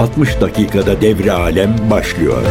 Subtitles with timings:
[0.00, 2.42] 60 dakikada devre alem başlıyor.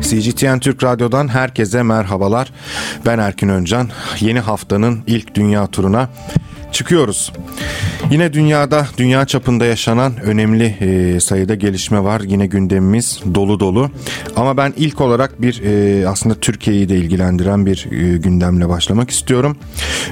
[0.00, 2.50] CGTN Türk Radyo'dan herkese merhabalar.
[3.06, 3.90] Ben Erkin Öncan.
[4.20, 6.08] Yeni haftanın ilk dünya turuna
[6.72, 7.32] çıkıyoruz.
[8.10, 12.20] Yine dünyada, dünya çapında yaşanan önemli e, sayıda gelişme var.
[12.20, 13.90] Yine gündemimiz dolu dolu.
[14.36, 19.56] Ama ben ilk olarak bir e, aslında Türkiye'yi de ilgilendiren bir e, gündemle başlamak istiyorum.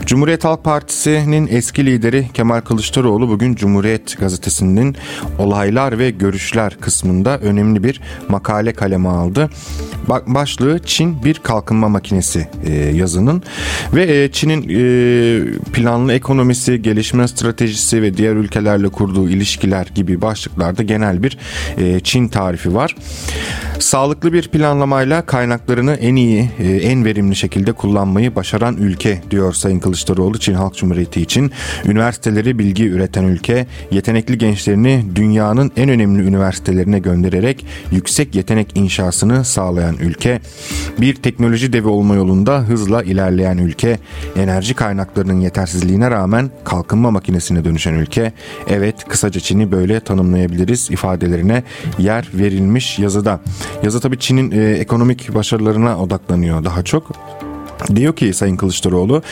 [0.06, 4.96] Cumhuriyet Halk Partisi'nin eski lideri Kemal Kılıçdaroğlu bugün Cumhuriyet Gazetesi'nin
[5.38, 9.50] olaylar ve görüşler kısmında önemli bir makale kaleme aldı.
[10.26, 13.42] Başlığı Çin bir kalkınma makinesi e, yazının
[13.94, 14.82] ve e, Çin'in e,
[15.72, 21.38] planlı ekonomisi, gelişme stratejisi ve diğer ülkelerle kurduğu ilişkiler gibi başlıklarda genel bir
[22.04, 22.96] Çin tarifi var.
[23.78, 26.50] Sağlıklı bir planlamayla kaynaklarını en iyi,
[26.82, 31.52] en verimli şekilde kullanmayı başaran ülke diyor Sayın Kılıçdaroğlu Çin Halk Cumhuriyeti için.
[31.84, 39.96] Üniversiteleri bilgi üreten ülke, yetenekli gençlerini dünyanın en önemli üniversitelerine göndererek yüksek yetenek inşasını sağlayan
[39.96, 40.40] ülke,
[41.00, 43.98] bir teknoloji devi olma yolunda hızla ilerleyen ülke,
[44.36, 48.32] enerji kaynaklarının yetersizliğine rağmen kalkınma makinesine dönüşen ülke,
[48.68, 51.62] evet kısaca Çin'i böyle tanımlayabiliriz ifadelerine
[51.98, 53.40] yer verilmiş yazıda.
[53.82, 57.12] Yazı tabii Çin'in e, ekonomik başarılarına odaklanıyor daha çok.
[57.94, 59.22] Diyor ki Sayın Kılıçdaroğlu,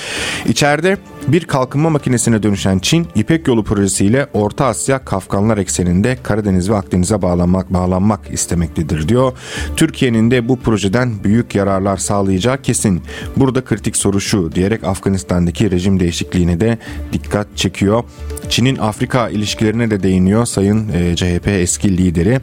[0.48, 0.97] içeride
[1.29, 7.23] bir kalkınma makinesine dönüşen Çin, İpek Yolu projesiyle Orta Asya Kafkanlar ekseninde Karadeniz ve Akdeniz'e
[7.23, 9.33] bağlanmak, bağlanmak istemektedir diyor.
[9.77, 13.03] Türkiye'nin de bu projeden büyük yararlar sağlayacağı kesin.
[13.37, 16.79] Burada kritik soru şu diyerek Afganistan'daki rejim değişikliğine de
[17.12, 18.05] dikkat çekiyor.
[18.48, 22.41] Çin'in Afrika ilişkilerine de değiniyor Sayın CHP eski lideri.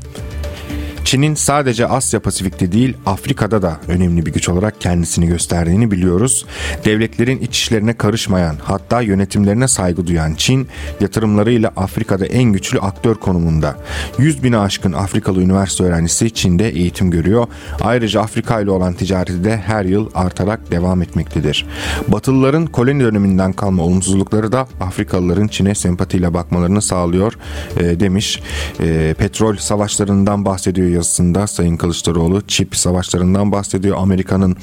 [1.08, 6.46] Çin'in sadece Asya Pasifik'te değil Afrika'da da önemli bir güç olarak kendisini gösterdiğini biliyoruz.
[6.86, 10.68] Devletlerin iç işlerine karışmayan hatta yönetimlerine saygı duyan Çin
[11.00, 13.76] yatırımlarıyla Afrika'da en güçlü aktör konumunda.
[14.18, 17.48] 100 bine aşkın Afrikalı üniversite öğrencisi Çin'de eğitim görüyor.
[17.82, 21.66] Ayrıca Afrika ile olan ticareti de her yıl artarak devam etmektedir.
[22.08, 27.34] Batılıların koloni döneminden kalma olumsuzlukları da Afrikalıların Çin'e sempatiyle bakmalarını sağlıyor
[27.80, 28.42] e, demiş.
[28.80, 33.98] E, petrol savaşlarından bahsediyor yazısında Sayın Kılıçdaroğlu çip savaşlarından bahsediyor.
[34.00, 34.56] Amerika'nın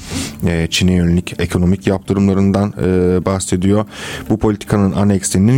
[0.47, 3.85] e, Çin'e yönelik ekonomik yaptırımlarından e, bahsediyor.
[4.29, 5.13] Bu politikanın ana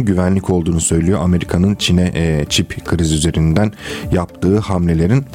[0.05, 1.19] güvenlik olduğunu söylüyor.
[1.21, 3.71] Amerika'nın Çin'e e, çip krizi üzerinden
[4.11, 5.25] yaptığı hamlelerin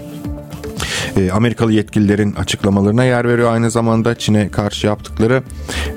[1.17, 5.43] e, Amerikalı yetkililerin açıklamalarına yer veriyor aynı zamanda Çin'e karşı yaptıkları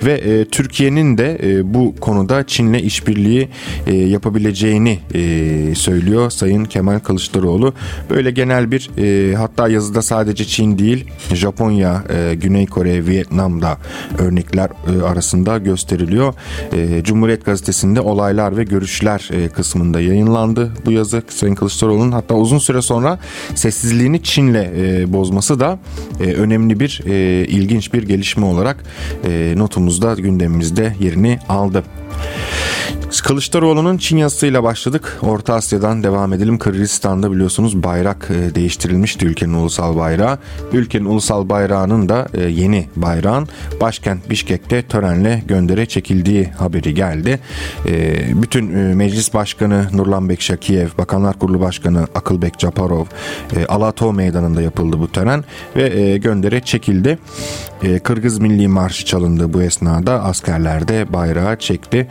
[0.05, 3.49] ve e, Türkiye'nin de e, bu konuda Çin'le işbirliği
[3.87, 7.73] e, yapabileceğini e, söylüyor Sayın Kemal Kılıçdaroğlu.
[8.09, 13.77] Böyle genel bir e, hatta yazıda sadece Çin değil Japonya, e, Güney Kore, Vietnam'da
[14.17, 16.33] örnekler e, arasında gösteriliyor.
[16.73, 22.57] E, Cumhuriyet Gazetesi'nde olaylar ve görüşler e, kısmında yayınlandı bu yazı Sayın Kılıçdaroğlu'nun hatta uzun
[22.57, 23.19] süre sonra
[23.55, 25.79] sessizliğini Çin'le e, bozması da
[26.19, 28.83] e, önemli bir e, ilginç bir gelişme olarak
[29.25, 31.83] e, notumuzda gündemimizde yerini aldı.
[33.25, 35.17] Kılıçdaroğlu'nun Çin yazısıyla başladık.
[35.21, 36.57] Orta Asya'dan devam edelim.
[36.57, 40.39] Kırgızistan'da biliyorsunuz bayrak e, değiştirilmişti ülkenin ulusal bayrağı.
[40.73, 43.47] Ülkenin ulusal bayrağının da e, yeni bayrağın
[43.81, 47.39] başkent Bişkek'te törenle göndere çekildiği haberi geldi.
[47.87, 53.05] E, bütün Meclis Başkanı Nurlanbek Şakiyev, Bakanlar Kurulu Başkanı Akılbek Caparov,
[53.67, 55.43] Alato Meydanı'nda yapıldı bu tören
[55.75, 57.17] ve göndere çekildi.
[58.03, 60.23] Kırgız Milli Marşı çalındı bu esnada.
[60.23, 62.04] Askerler de bayrağı çekti.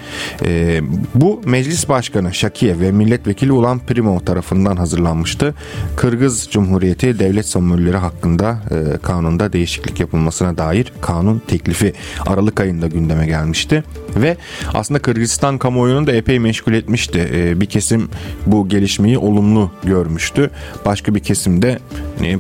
[1.14, 5.54] Bu Meclis Başkanı Şakiye ve Milletvekili olan Primo tarafından hazırlanmıştı.
[5.96, 11.92] Kırgız Cumhuriyeti devlet sömürüleri hakkında e, kanunda değişiklik yapılmasına dair kanun teklifi
[12.26, 13.84] Aralık ayında gündeme gelmişti.
[14.16, 14.36] Ve
[14.74, 17.30] aslında Kırgızistan kamuoyunu da epey meşgul etmişti.
[17.34, 18.08] E, bir kesim
[18.46, 20.50] bu gelişmeyi olumlu görmüştü.
[20.84, 21.78] Başka bir kesim de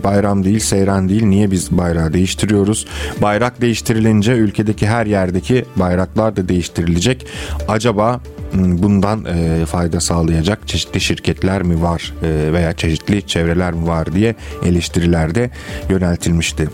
[0.04, 2.86] bayram değil seyran değil niye biz bayrağı değiştiriyoruz?
[3.22, 7.26] Bayrak değiştirilince ülkedeki her yerdeki bayraklar da değiştirilecek.
[7.68, 8.20] Acaba
[8.54, 14.12] Hmm, bundan e, fayda sağlayacak çeşitli şirketler mi var e, veya çeşitli çevreler mi var
[14.12, 14.34] diye
[14.64, 15.50] eleştirilerde
[15.90, 16.68] yöneltilmişti.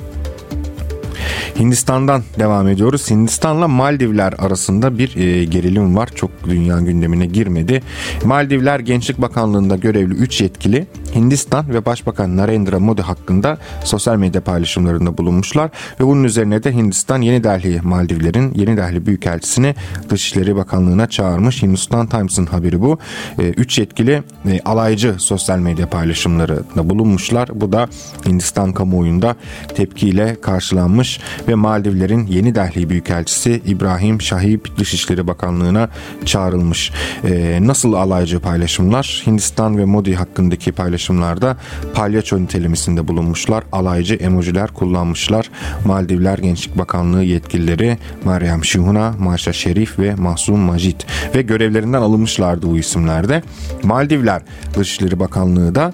[1.59, 3.11] Hindistan'dan devam ediyoruz.
[3.11, 6.11] Hindistan'la Maldivler arasında bir e, gerilim var.
[6.15, 7.83] Çok dünya gündemine girmedi.
[8.25, 15.19] Maldivler Gençlik Bakanlığı'nda görevli 3 yetkili Hindistan ve Başbakan Narendra Modi hakkında sosyal medya paylaşımlarında
[15.19, 15.71] bulunmuşlar
[16.01, 19.75] ve bunun üzerine de Hindistan Yeni Delhi Maldivlerin Yeni Delhi Büyükelçisini
[20.11, 21.63] Dışişleri Bakanlığı'na çağırmış.
[21.63, 22.99] Hindistan Times'ın haberi bu.
[23.39, 27.49] E, üç yetkili e, alaycı sosyal medya paylaşımlarında bulunmuşlar.
[27.55, 27.89] Bu da
[28.27, 29.37] Hindistan kamuoyunda
[29.75, 35.89] tepkiyle karşılanmış ve Maldivlerin Yeni Delhi Büyükelçisi İbrahim Şahip Dışişleri Bakanlığı'na
[36.25, 36.93] çağrılmış.
[37.25, 39.23] E, nasıl alaycı paylaşımlar?
[39.27, 41.57] Hindistan ve Modi hakkındaki paylaşımlarda
[41.95, 43.65] palyaço nitelemesinde bulunmuşlar.
[43.73, 45.51] Alaycı emojiler kullanmışlar.
[45.85, 51.01] Maldivler Gençlik Bakanlığı yetkilileri Meryem Şihuna, Maşa Şerif ve Mahsum Majid
[51.35, 53.43] ve görevlerinden alınmışlardı bu isimlerde.
[53.83, 54.43] Maldivler
[54.79, 55.93] Dışişleri Bakanlığı da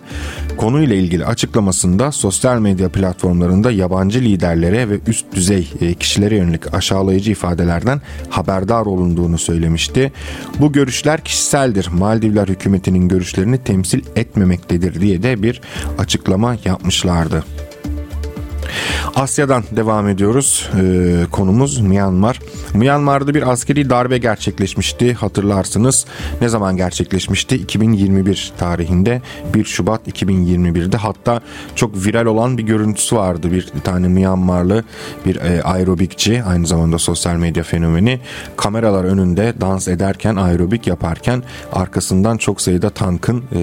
[0.56, 7.30] konuyla ilgili açıklamasında sosyal medya platformlarında yabancı liderlere ve üst düzey e, kişilere yönelik aşağılayıcı
[7.30, 8.00] ifadelerden
[8.30, 10.12] haberdar olunduğunu söylemişti.
[10.60, 11.88] Bu görüşler kişiseldir.
[11.92, 15.60] Maldivler hükümetinin görüşlerini temsil etmemektedir diye de bir
[15.98, 17.44] açıklama yapmışlardı.
[19.14, 20.70] Asya'dan devam ediyoruz.
[20.80, 22.40] Ee, konumuz Myanmar.
[22.74, 26.06] Myanmar'da bir askeri darbe gerçekleşmişti hatırlarsınız.
[26.40, 27.56] Ne zaman gerçekleşmişti?
[27.56, 29.22] 2021 tarihinde
[29.54, 31.40] 1 Şubat 2021'de hatta
[31.74, 33.52] çok viral olan bir görüntüsü vardı.
[33.52, 34.84] Bir tane Myanmarlı
[35.26, 38.20] bir e, aerobikçi aynı zamanda sosyal medya fenomeni
[38.56, 41.42] kameralar önünde dans ederken aerobik yaparken
[41.72, 43.60] arkasından çok sayıda tankın e,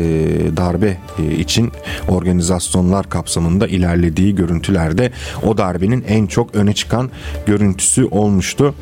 [0.57, 1.71] darbe e, için
[2.07, 5.11] organizasyonlar kapsamında ilerlediği görüntülerde
[5.43, 7.11] o darbenin en çok öne çıkan
[7.45, 8.75] görüntüsü olmuştu.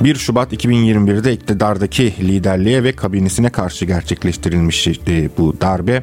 [0.00, 6.02] 1 Şubat 2021'de iktidardaki liderliğe ve kabinesine karşı gerçekleştirilmişti bu darbe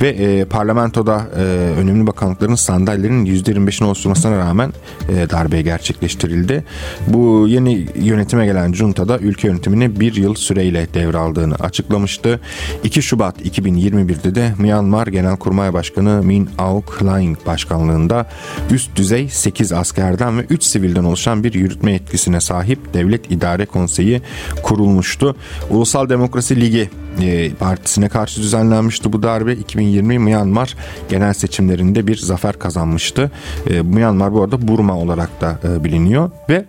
[0.00, 1.40] ve e, parlamentoda e,
[1.80, 4.72] önemli bakanlıkların sandalyelerinin %25'ini oluşturmasına rağmen
[5.08, 6.64] e, darbe gerçekleştirildi.
[7.06, 12.40] Bu yeni yönetime gelen junta da ülke yönetimini bir yıl süreyle devraldığını açıklamıştı.
[12.84, 18.26] 2 Şubat 2021'de de Myanmar Genelkurmay Başkanı Min Aung Hlaing başkanlığında
[18.70, 24.22] üst düzey 8 askerden ve 3 sivilden oluşan bir yürütme yetkisine sahip Devlet İdare Konseyi
[24.62, 25.36] kurulmuştu.
[25.70, 26.90] Ulusal Demokrasi Ligi
[27.22, 29.52] e, partisine karşı düzenlenmişti bu darbe.
[29.52, 30.76] 2020 Myanmar
[31.08, 33.30] genel seçimlerinde bir zafer kazanmıştı.
[33.70, 36.64] E, Myanmar bu arada Burma olarak da e, biliniyor ve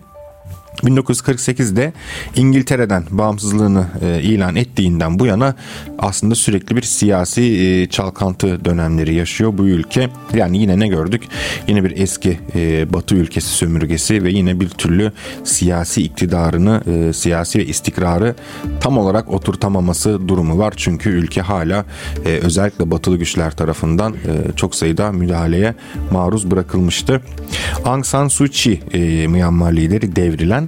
[0.84, 1.92] 1948'de
[2.36, 5.54] İngiltere'den bağımsızlığını e, ilan ettiğinden bu yana
[5.98, 10.08] aslında sürekli bir siyasi e, çalkantı dönemleri yaşıyor bu ülke.
[10.34, 11.22] Yani yine ne gördük?
[11.68, 15.12] Yine bir eski e, Batı ülkesi sömürgesi ve yine bir türlü
[15.44, 18.34] siyasi iktidarını, e, siyasi ve istikrarı
[18.80, 20.74] tam olarak oturtamaması durumu var.
[20.76, 21.84] Çünkü ülke hala
[22.26, 25.74] e, özellikle batılı güçler tarafından e, çok sayıda müdahaleye
[26.12, 27.20] maruz bırakılmıştı.
[27.84, 30.67] Aung San Suu Kyi e, Myanmar lideri devrilen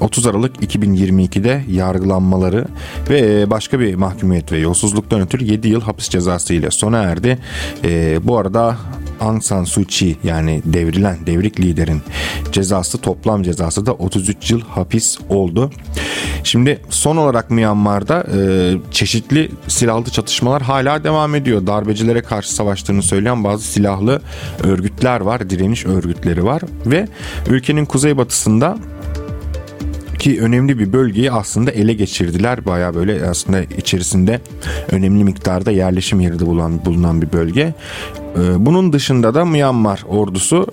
[0.00, 2.64] 30 Aralık 2022'de yargılanmaları
[3.10, 7.38] ve başka bir mahkumiyet ve yolsuzluktan ötürü 7 yıl hapis cezası ile sona erdi.
[8.22, 8.76] Bu arada
[9.20, 12.02] Aung San Suu Kyi yani devrilen devrik liderin
[12.52, 15.70] cezası toplam cezası da 33 yıl hapis oldu.
[16.44, 21.66] Şimdi son olarak Myanmar'da e, çeşitli silahlı çatışmalar hala devam ediyor.
[21.66, 24.20] Darbecilere karşı savaştığını söyleyen bazı silahlı
[24.62, 27.08] örgütler var, direniş örgütleri var ve
[27.48, 28.78] ülkenin kuzeybatısında
[30.26, 32.66] ki önemli bir bölgeyi aslında ele geçirdiler.
[32.66, 34.40] Baya böyle aslında içerisinde
[34.90, 37.74] önemli miktarda yerleşim yeri de bulunan, bulunan bir bölge.
[38.36, 40.66] Ee, bunun dışında da Myanmar ordusu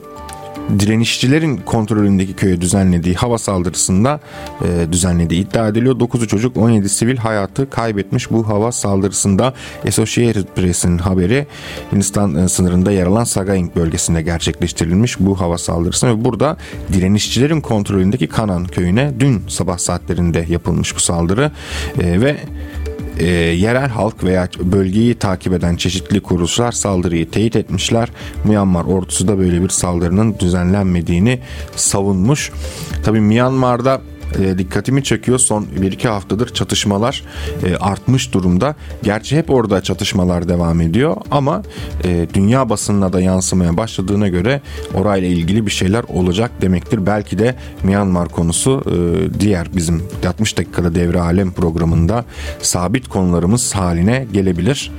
[0.80, 4.19] direnişçilerin kontrolündeki köye düzenlediği hava saldırısında
[4.62, 6.00] e, düzenlediği iddia ediliyor.
[6.00, 9.54] 9 çocuk 17 sivil hayatı kaybetmiş bu hava saldırısında
[9.88, 11.48] Associated Press'in haberi
[11.92, 16.57] Hindistan e, sınırında yer alan Sagaing bölgesinde gerçekleştirilmiş bu hava saldırısı ve burada
[16.94, 21.52] direnişçilerin kontrolündeki Kanan köyüne dün sabah saatlerinde yapılmış bu saldırı
[22.02, 22.37] e, ve
[23.19, 28.09] e, yerel halk veya bölgeyi takip eden çeşitli kuruluşlar saldırıyı teyit etmişler.
[28.43, 31.39] Myanmar ordusu da böyle bir saldırının düzenlenmediğini
[31.75, 32.51] savunmuş.
[33.03, 34.01] Tabi Myanmar'da
[34.40, 35.40] e, dikkatimi çekiyor.
[35.40, 37.23] Son 1-2 haftadır çatışmalar
[37.66, 38.75] e, artmış durumda.
[39.04, 41.63] Gerçi hep orada çatışmalar devam ediyor ama
[42.04, 44.61] e, dünya basınına da yansımaya başladığına göre
[44.94, 47.06] orayla ilgili bir şeyler olacak demektir.
[47.06, 52.25] Belki de Myanmar konusu e, diğer bizim 60 dakikada devre alem programında
[52.61, 54.92] sabit konularımız haline gelebilir.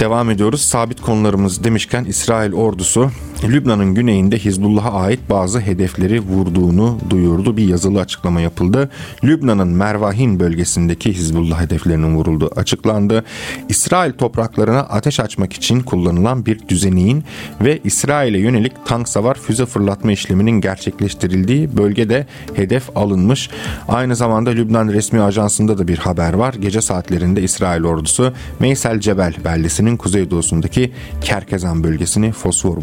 [0.00, 0.60] Devam ediyoruz.
[0.60, 3.10] Sabit konularımız demişken İsrail ordusu
[3.44, 7.56] Lübnan'ın güneyinde Hizbullah'a ait bazı hedefleri vurduğunu duyurdu.
[7.56, 8.90] Bir yazılı açıklama yapıldı.
[9.24, 13.24] Lübnan'ın Mervahin bölgesindeki Hizbullah hedeflerinin vurulduğu açıklandı.
[13.68, 17.24] İsrail topraklarına ateş açmak için kullanılan bir düzeneğin
[17.60, 23.50] ve İsrail'e yönelik tank savar füze fırlatma işleminin gerçekleştirildiği bölgede hedef alınmış.
[23.88, 26.54] Aynı zamanda Lübnan resmi ajansında da bir haber var.
[26.54, 32.82] Gece saatlerinde İsrail ordusu Meysel Cebel beldesini bölgesinin kuzeydoğusundaki Kerkezan bölgesini fosfor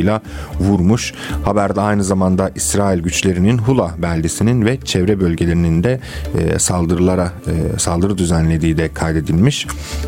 [0.00, 0.20] bombalarıyla
[0.60, 1.14] vurmuş.
[1.44, 6.00] Haberde aynı zamanda İsrail güçlerinin Hula beldesinin ve çevre bölgelerinin de
[6.38, 9.66] e, saldırılara e, saldırı düzenlediği de kaydedilmiş.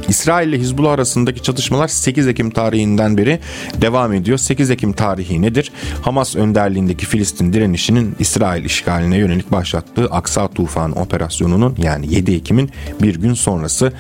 [0.08, 3.40] İsrail ile Hizbullah arasındaki çatışmalar 8 Ekim tarihinden beri
[3.80, 4.38] devam ediyor.
[4.38, 5.72] 8 Ekim tarihi nedir?
[6.02, 12.70] Hamas önderliğindeki Filistin direnişinin İsrail işgaline yönelik başlattığı Aksa Tufan operasyonunun yani 7 Ekim'in
[13.02, 13.92] bir gün sonrası.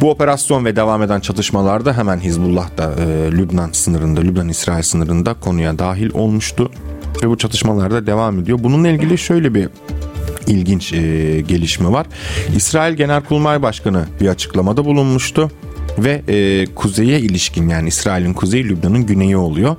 [0.00, 5.09] Bu operasyon ve devam eden çatışmalarda hemen Hizbullah da e, Lübnan sınırında, Lübnan-İsrail sınırında
[5.40, 6.70] konuya dahil olmuştu
[7.22, 8.58] ve bu çatışmalarda devam ediyor.
[8.62, 9.68] Bununla ilgili şöyle bir
[10.46, 12.06] ilginç e, gelişme var.
[12.56, 15.50] İsrail Genelkurmay Başkanı bir açıklamada bulunmuştu
[15.98, 19.76] ve e, kuzeye ilişkin yani İsrail'in kuzeyi Lübnan'ın güneyi oluyor.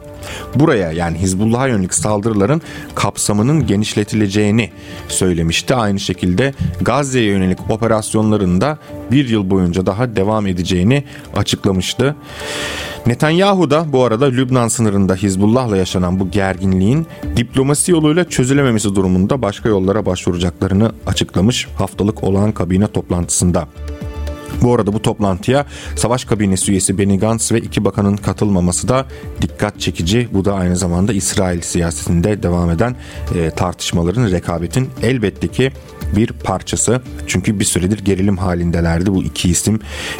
[0.55, 2.61] Buraya yani Hizbullah'a yönelik saldırıların
[2.95, 4.69] kapsamının genişletileceğini
[5.07, 5.75] söylemişti.
[5.75, 8.77] Aynı şekilde Gazze'ye yönelik operasyonlarında
[9.11, 11.03] bir yıl boyunca daha devam edeceğini
[11.35, 12.15] açıklamıştı.
[13.05, 19.69] Netanyahu da bu arada Lübnan sınırında Hizbullah'la yaşanan bu gerginliğin diplomasi yoluyla çözülememesi durumunda başka
[19.69, 23.67] yollara başvuracaklarını açıklamış haftalık olağan kabine toplantısında.
[24.61, 25.65] Bu arada bu toplantıya
[25.95, 29.05] savaş kabinesi üyesi Benny Gantz ve iki bakanın katılmaması da
[29.41, 30.27] dikkat çekici.
[30.31, 32.95] Bu da aynı zamanda İsrail siyasetinde devam eden
[33.35, 35.71] e, tartışmaların, rekabetin elbette ki
[36.15, 37.01] bir parçası.
[37.27, 39.79] Çünkü bir süredir gerilim halindelerdi bu iki isim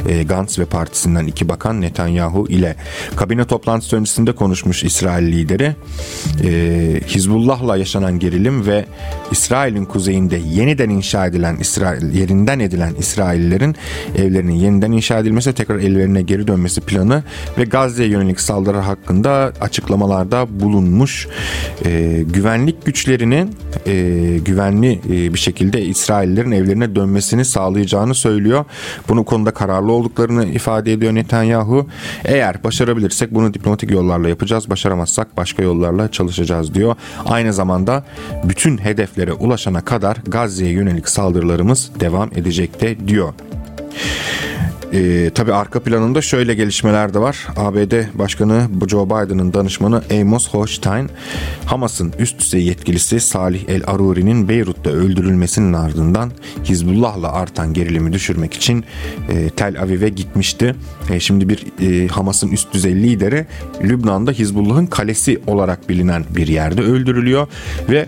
[0.10, 2.76] e, Gantz ve partisinden iki bakan Netanyahu ile
[3.16, 5.76] kabine toplantısı öncesinde konuşmuş İsrail lideri.
[6.44, 8.86] E, Hizbullah'la yaşanan gerilim ve
[9.32, 13.76] İsrail'in kuzeyinde yeniden inşa edilen İsrail yerinden edilen İsraillerin
[14.18, 17.24] evlerinin yeniden inşa edilmesi tekrar ellerine geri dönmesi planı
[17.58, 21.28] ve Gazze'ye yönelik saldırı hakkında açıklamalarda bulunmuş.
[21.86, 23.56] E, güvenlik güçlerinin
[23.88, 28.66] e, güvenli e, bir şekilde İsraillerin evlerine dönmesini sağlayacağını söylüyor.
[29.10, 31.88] Bunu konuda kararlı olduklarını ifade ediyor Netanyahu.
[32.26, 34.70] Eğer başarabilirsek bunu diplomatik yollarla yapacağız.
[34.70, 36.96] Başaramazsak başka yollarla çalışacağız diyor.
[37.26, 38.04] Aynı zamanda
[38.44, 43.34] bütün hedeflere ulaşana kadar Gazze'ye yönelik saldırılarımız devam edecekte diyor.
[44.94, 47.48] Ee, tabii arka planında şöyle gelişmeler de var.
[47.58, 51.10] ABD Başkanı Joe Biden'ın danışmanı Amos Hochstein,
[51.66, 56.32] Hamas'ın üst düzey yetkilisi Salih El Aruri'nin Beyrut'ta öldürülmesinin ardından
[56.64, 58.86] Hizbullah'la artan gerilimi düşürmek için
[59.30, 60.76] e, Tel Aviv'e gitmişti.
[61.10, 63.46] E, şimdi bir e, Hamas'ın üst düzey lideri
[63.84, 67.48] Lübnan'da Hizbullah'ın kalesi olarak bilinen bir yerde öldürülüyor
[67.90, 68.08] ve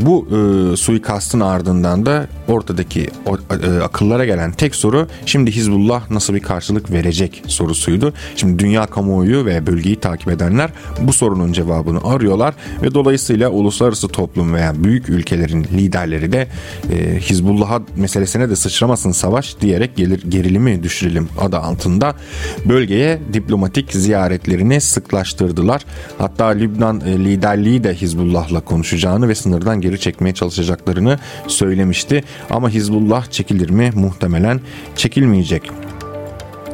[0.00, 6.34] bu e, suikastın ardından da ortadaki o, e, akıllara gelen tek soru şimdi Hizbullah nasıl
[6.34, 8.12] bir karşılık verecek sorusuydu.
[8.36, 14.54] Şimdi dünya kamuoyu ve bölgeyi takip edenler bu sorunun cevabını arıyorlar ve dolayısıyla uluslararası toplum
[14.54, 16.48] veya büyük ülkelerin liderleri de
[16.92, 22.14] e, Hizbullah'a meselesine de sıçramasın savaş diyerek gelir, gerilimi düşürelim adı altında
[22.64, 25.82] bölgeye diplomatik ziyaretlerini sıklaştırdılar.
[26.18, 32.24] Hatta Lübnan e, liderliği de Hizbullah'la konuşacağını ve sınırdan geri çekmeye çalışacaklarını söylemişti.
[32.50, 33.90] Ama Hizbullah çekilir mi?
[33.94, 34.60] Muhtemelen
[34.96, 35.70] çekilmeyecek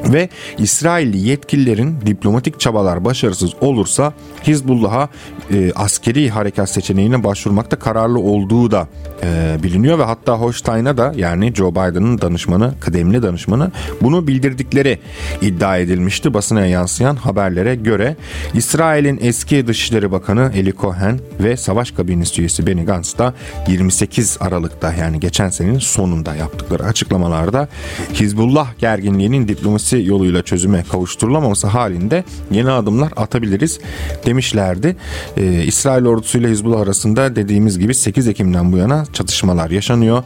[0.04, 0.28] ve
[0.58, 4.12] İsrailli yetkililerin diplomatik çabalar başarısız olursa
[4.46, 5.08] Hizbullah'a
[5.50, 8.88] e, askeri harekat seçeneğine başvurmakta kararlı olduğu da
[9.22, 14.98] e, biliniyor ve hatta Hochstein'a da yani Joe Biden'ın danışmanı, kıdemli danışmanı bunu bildirdikleri
[15.42, 18.16] iddia edilmişti basına yansıyan haberlere göre.
[18.54, 23.34] İsrail'in eski Dışişleri Bakanı Eli Cohen ve Savaş Kabinesi üyesi Benny Gantz da
[23.68, 27.68] 28 Aralık'ta yani geçen senenin sonunda yaptıkları açıklamalarda
[28.14, 33.80] Hizbullah gerginliğinin diplomasi yoluyla çözüme kavuşturulamaması halinde yeni adımlar atabiliriz
[34.26, 34.96] demişlerdi.
[35.36, 40.22] Ee, İsrail ordusuyla Hizbullah arasında dediğimiz gibi 8 Ekim'den bu yana çatışmalar yaşanıyor.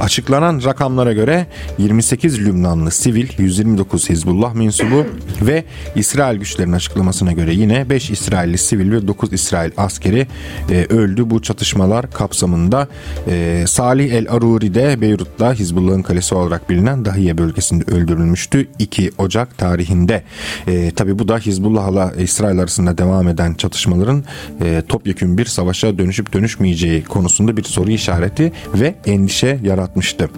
[0.00, 1.46] Açıklanan rakamlara göre
[1.78, 5.06] 28 Lübnanlı sivil, 129 Hizbullah mensubu
[5.42, 10.26] ve İsrail güçlerinin açıklamasına göre yine 5 İsrailli sivil ve 9 İsrail askeri
[10.70, 12.88] e, öldü bu çatışmalar kapsamında.
[13.28, 18.68] E, Salih El Aruri de Beyrut'ta Hizbullah'ın kalesi olarak bilinen Dahiye bölgesinde öldürülmüştü.
[18.78, 20.22] 2 Ocak tarihinde.
[20.66, 24.24] E, Tabi bu da Hizbullah'la İsrail arasında devam eden çatışmaların
[24.64, 30.30] e, topyekun bir savaşa dönüşüp dönüşmeyeceği konusunda bir soru işareti ve endişe yaratmıştı.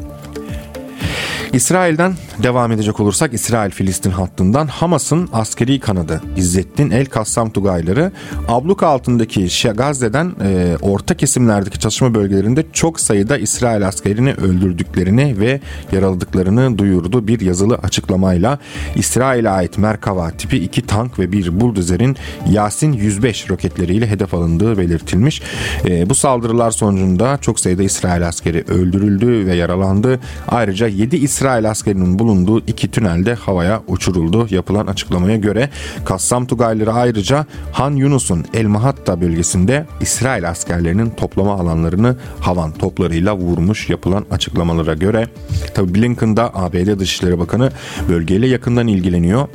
[1.53, 8.13] İsrail'den devam edecek olursak İsrail-Filistin hattından Hamas'ın askeri kanadı İzzettin El Kassam Tugayları
[8.49, 15.61] abluka altındaki Gazze'den e, orta kesimlerdeki çatışma bölgelerinde çok sayıda İsrail askerini öldürdüklerini ve
[15.93, 18.59] yaraladıklarını duyurdu bir yazılı açıklamayla.
[18.97, 22.17] İsrail'e ait Merkava tipi iki tank ve bir buldozerin
[22.51, 25.43] Yasin 105 roketleriyle hedef alındığı belirtilmiş.
[25.89, 30.21] E, bu saldırılar sonucunda çok sayıda İsrail askeri öldürüldü ve yaralandı.
[30.49, 34.47] Ayrıca 7 İsrail askerinin bulunduğu iki tünelde havaya uçuruldu.
[34.51, 35.71] Yapılan açıklamaya göre
[36.05, 43.91] Kassam Tugayları ayrıca Han Yunus'un El Mahatta bölgesinde İsrail askerlerinin toplama alanlarını havan toplarıyla vurmuş
[43.91, 45.29] yapılan açıklamalara göre.
[45.75, 47.71] Tabi Blinken'da ABD Dışişleri Bakanı
[48.09, 49.49] bölgeyle yakından ilgileniyor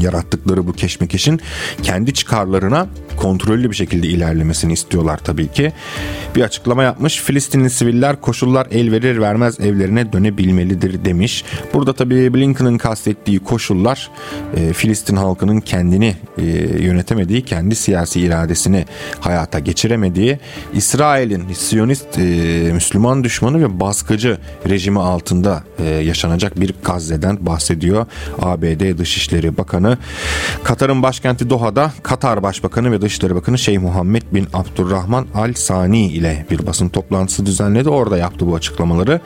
[0.00, 1.40] yarattıkları bu keşmekeşin
[1.82, 5.72] kendi çıkarlarına kontrollü bir şekilde ilerlemesini istiyorlar tabii ki.
[6.36, 7.20] Bir açıklama yapmış.
[7.20, 11.44] Filistinli siviller koşullar el verir vermez evlerine dönebilmelidir demiş.
[11.74, 14.10] Burada tabii Blinken'ın kastettiği koşullar
[14.56, 16.44] e, Filistin halkının kendini e,
[16.82, 18.84] yönetemediği, kendi siyasi iradesini
[19.20, 20.38] hayata geçiremediği,
[20.74, 22.22] İsrail'in Siyonist e,
[22.72, 24.38] Müslüman düşmanı ve baskıcı
[24.68, 28.06] rejimi altında e, yaşanacak bir Gazze'den bahsediyor.
[28.42, 29.98] ABD Dışişleri Bakanı.
[30.64, 36.46] Katar'ın başkenti Doha'da Katar Başbakanı ve Dışişleri Bakanı Şeyh Muhammed bin Abdurrahman Al Sani ile
[36.50, 37.88] bir basın toplantısı düzenledi.
[37.88, 39.20] Orada yaptı bu açıklamaları.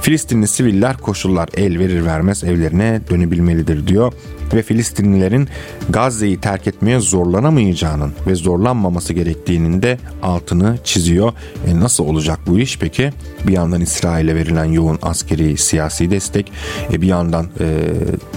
[0.00, 4.12] Filistinli siviller koşullar el verir vermez evlerine dönebilmelidir diyor
[4.54, 5.48] ve Filistinlilerin
[5.90, 11.32] Gazze'yi terk etmeye zorlanamayacağının ve zorlanmaması gerektiğinin de altını çiziyor.
[11.66, 13.12] E nasıl olacak bu iş peki?
[13.46, 16.52] Bir yandan İsrail'e verilen yoğun askeri siyasi destek,
[16.92, 17.78] e bir yandan e,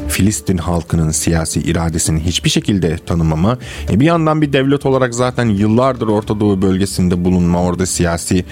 [0.07, 3.57] Filistin halkının siyasi iradesini hiçbir şekilde tanımama,
[3.89, 8.45] e bir yandan bir devlet olarak zaten yıllardır Orta Doğu bölgesinde bulunma, orada siyasi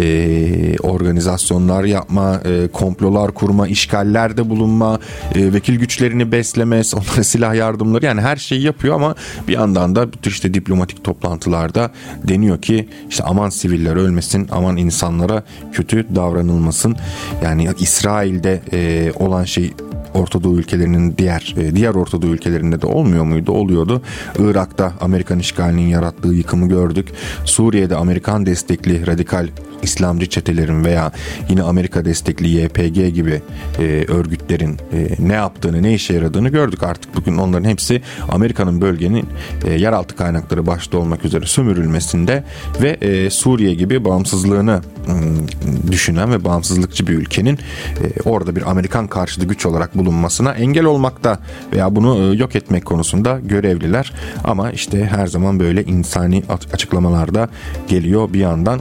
[0.00, 4.98] e, organizasyonlar yapma, e, komplolar kurma, işgallerde bulunma,
[5.34, 6.84] e, vekil güçlerini besleme,
[7.22, 9.14] silah yardımları yani her şeyi yapıyor ama
[9.48, 11.90] bir yandan da işte diplomatik toplantılarda
[12.28, 16.96] deniyor ki işte aman siviller ölmesin, aman insanlara kötü davranılmasın.
[17.42, 19.72] Yani İsrail'de e, olan şey
[20.14, 23.52] Orta Doğu ülkelerinin diğer e, diğer Orta Doğu ülkelerinde de olmuyor muydu?
[23.52, 24.02] Oluyordu.
[24.38, 27.08] Irak'ta Amerikan işgalinin yarattığı yıkımı gördük.
[27.44, 29.48] Suriye'de Amerikan destekli radikal
[29.82, 31.12] İslamcı çetelerin veya
[31.48, 33.42] yine Amerika destekli YPG gibi
[33.78, 37.16] e, örgütlerin e, ne yaptığını, ne işe yaradığını gördük artık.
[37.16, 39.26] Bugün onların hepsi Amerika'nın bölgenin
[39.64, 42.44] e, yeraltı kaynakları başta olmak üzere sömürülmesinde
[42.82, 47.58] ve e, Suriye gibi bağımsızlığını e, düşünen ve bağımsızlıkçı bir ülkenin
[48.02, 51.38] e, orada bir Amerikan karşıtı güç olarak bulunmasına engel olmakta
[51.72, 54.12] veya bunu e, yok etmek konusunda görevliler.
[54.44, 57.48] Ama işte her zaman böyle insani açıklamalarda
[57.88, 58.80] geliyor bir yandan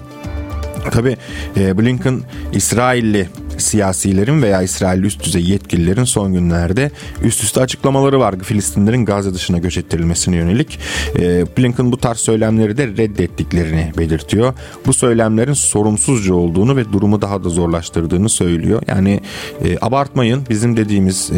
[0.91, 1.17] Tabi
[1.57, 2.21] e, Blinken
[2.53, 6.91] İsrailli siyasilerin veya İsrail üst düzey yetkililerin son günlerde
[7.23, 10.79] üst üste açıklamaları var Filistinlerin Gazze dışına göç ettirilmesine yönelik.
[11.19, 14.53] E, Blinken bu tarz söylemleri de reddettiklerini belirtiyor.
[14.85, 18.81] Bu söylemlerin sorumsuzca olduğunu ve durumu daha da zorlaştırdığını söylüyor.
[18.87, 19.21] Yani
[19.63, 21.31] e, abartmayın bizim dediğimiz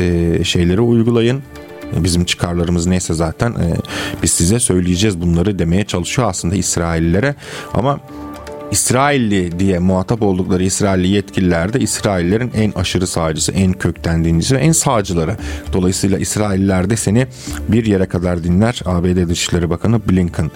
[0.43, 1.41] şeyleri uygulayın
[1.95, 3.75] bizim çıkarlarımız neyse zaten e,
[4.23, 7.35] biz size söyleyeceğiz bunları demeye çalışıyor aslında İsraillilere
[7.73, 7.99] ama
[8.71, 14.59] İsrailli diye muhatap oldukları İsrailli yetkililer de İsraillerin en aşırı sağcısı, en kökten dinlisi ve
[14.59, 15.37] en sağcıları.
[15.73, 17.27] Dolayısıyla İsrailler de seni
[17.67, 18.81] bir yere kadar dinler.
[18.85, 20.51] ABD Dışişleri Bakanı Blinken.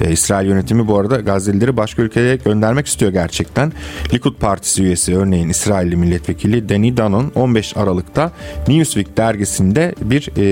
[0.00, 3.72] Ee, İsrail yönetimi bu arada Gazze'lileri başka ülkeye göndermek istiyor gerçekten.
[4.14, 8.32] Likud Partisi üyesi örneğin İsrailli milletvekili Danny Danon 15 Aralık'ta
[8.68, 10.44] Newsweek dergisinde bir e,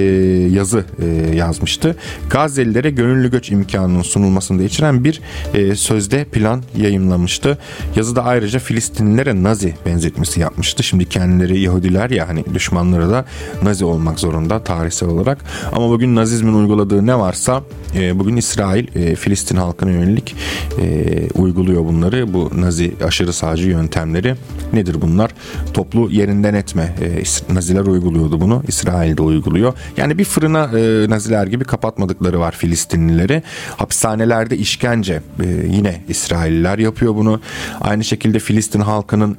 [0.49, 1.97] yazı e, yazmıştı.
[2.31, 5.21] Gazze'lilere gönüllü göç imkanının sunulmasını da içeren bir
[5.55, 7.59] e, sözde plan yayın yayımlamıştı.
[7.97, 10.83] Yazıda ayrıca Filistinlilere Nazi benzetmesi yapmıştı.
[10.83, 13.25] Şimdi kendileri Yahudiler ya hani düşmanları da
[13.63, 15.39] Nazi olmak zorunda tarihsel olarak.
[15.73, 17.63] Ama bugün Nazizmin uyguladığı ne varsa
[17.95, 20.37] e, bugün İsrail e, Filistin halkına yönelik
[20.81, 22.33] e, uyguluyor bunları.
[22.33, 24.35] Bu Nazi aşırı sağcı yöntemleri
[24.73, 25.31] nedir bunlar?
[25.75, 26.95] Toplu yerinden etme.
[27.01, 28.63] E, Naziler uyguluyordu bunu.
[28.69, 29.73] İsrail de uyguluyor.
[29.97, 33.43] Yani bir fırına e, Naziler gibi kapatmadıkları var Filistinlileri.
[33.77, 37.41] Hapishanelerde işkence e, yine İsrailliler yapıyor bunu.
[37.81, 39.37] Aynı şekilde Filistin halkının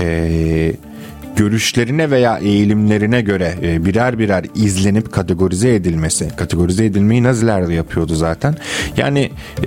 [0.00, 0.72] e,
[1.36, 6.28] görüşlerine veya eğilimlerine göre e, birer birer izlenip kategorize edilmesi.
[6.36, 8.54] Kategorize edilmeyi Naziler de yapıyordu zaten.
[8.96, 9.30] Yani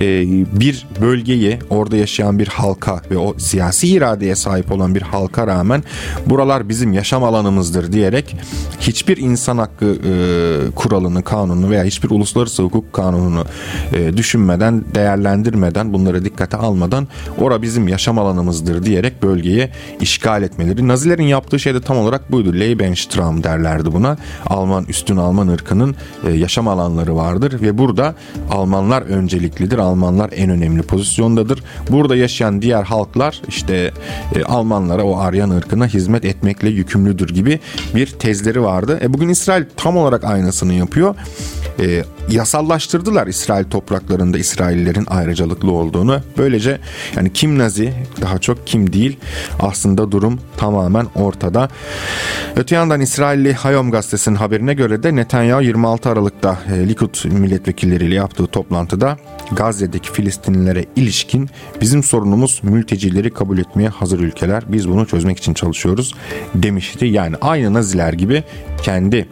[0.60, 5.84] bir bölgeyi orada yaşayan bir halka ve o siyasi iradeye sahip olan bir halka rağmen
[6.26, 8.36] buralar bizim yaşam alanımızdır diyerek
[8.80, 10.12] hiçbir insan hakkı e,
[10.74, 13.44] kuralını, kanunu veya hiçbir uluslararası hukuk kanununu
[14.16, 19.68] düşünmeden, değerlendirmeden, bunları dikkate almadan ora bizim yaşam alanımızdır diyerek bölgeyi
[20.00, 20.88] işgal etmeleri.
[20.88, 22.54] Nazilerin yaptığı şey de tam olarak buydu.
[22.54, 24.16] Lebensraum derlerdi buna.
[24.46, 25.96] Alman üstün Alman ırkının
[26.26, 28.14] e, yaşam alanları vardır ve burada
[28.50, 29.78] Almanlar önceliklidir.
[29.78, 31.62] Almanlar en önemli pozisyondadır.
[31.90, 33.92] Burada yaşayan diğer halklar işte
[34.34, 37.60] e, Almanlara o Aryan ırkına hizmet etmekle yükümlüdür gibi
[37.94, 38.98] bir tezleri vardı.
[39.02, 41.14] E bugün İsrail tam olarak aynısını yapıyor.
[41.80, 46.20] E, yasallaştırdılar İsrail topraklarında İsraillerin ayrıcalıklı olduğunu.
[46.38, 46.78] Böylece
[47.16, 49.18] yani kim Nazi daha çok kim değil
[49.60, 51.68] aslında durum tamamen ortada.
[52.56, 58.46] Öte yandan İsrailli Hayom gazetesinin haberine göre de Netanyahu 26 Aralık'ta e, Likud milletvekilleriyle yaptığı
[58.46, 59.16] toplantıda
[59.52, 64.62] Gazze'deki Filistinlilere ilişkin bizim sorunumuz mültecileri kabul etmeye hazır ülkeler.
[64.68, 66.14] Biz bunu çözmek için çalışıyoruz
[66.54, 67.06] demişti.
[67.06, 68.44] Yani aynı Naziler gibi
[68.82, 69.28] kendi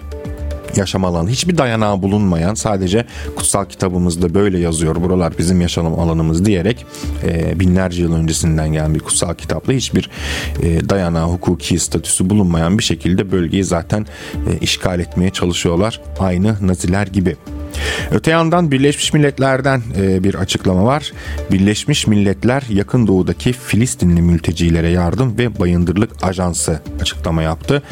[0.76, 3.04] yaşam alanı hiçbir dayanağı bulunmayan sadece
[3.36, 6.86] kutsal kitabımızda böyle yazıyor buralar bizim yaşam alanımız diyerek
[7.24, 10.10] e, binlerce yıl öncesinden gelen bir kutsal kitapla hiçbir
[10.62, 17.06] e, dayanağı hukuki statüsü bulunmayan bir şekilde bölgeyi zaten e, işgal etmeye çalışıyorlar aynı naziler
[17.06, 17.36] gibi.
[18.10, 21.12] Öte yandan Birleşmiş Milletler'den e, bir açıklama var.
[21.52, 27.82] Birleşmiş Milletler yakın doğudaki Filistinli mültecilere yardım ve bayındırlık ajansı açıklama yaptı.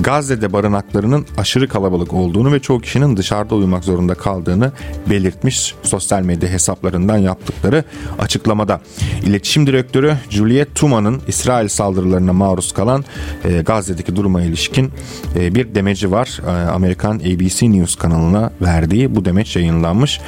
[0.00, 4.72] Gazze'de barınaklarının aşırı kalabalık olduğunu ve çoğu kişinin dışarıda uyumak zorunda kaldığını
[5.10, 7.84] belirtmiş sosyal medya hesaplarından yaptıkları
[8.18, 8.80] açıklamada.
[9.26, 13.04] İletişim Direktörü Juliet Tuma'nın İsrail saldırılarına maruz kalan
[13.44, 14.90] e, Gazze'deki duruma ilişkin
[15.36, 16.40] e, bir demeci var.
[16.72, 20.20] Amerikan ABC News kanalına verdiği bu demeç yayınlanmış.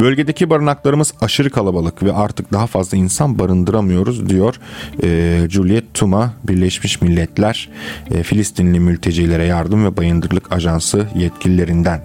[0.00, 4.60] Bölgedeki barınaklarımız aşırı kalabalık ve artık daha fazla insan barındıramıyoruz diyor
[5.02, 7.68] e, Juliet Tuma Birleşmiş Milletler
[8.14, 12.00] e, Filistinli mültecilere yardım ve bayındırlık ajansı yetkililerinden.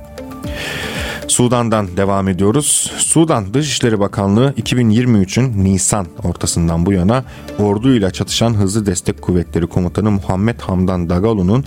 [1.29, 2.91] Sudan'dan devam ediyoruz.
[2.97, 7.23] Sudan Dışişleri Bakanlığı 2023'ün Nisan ortasından bu yana
[7.59, 11.63] orduyla çatışan Hızlı Destek Kuvvetleri Komutanı Muhammed Hamdan Dagalu'nun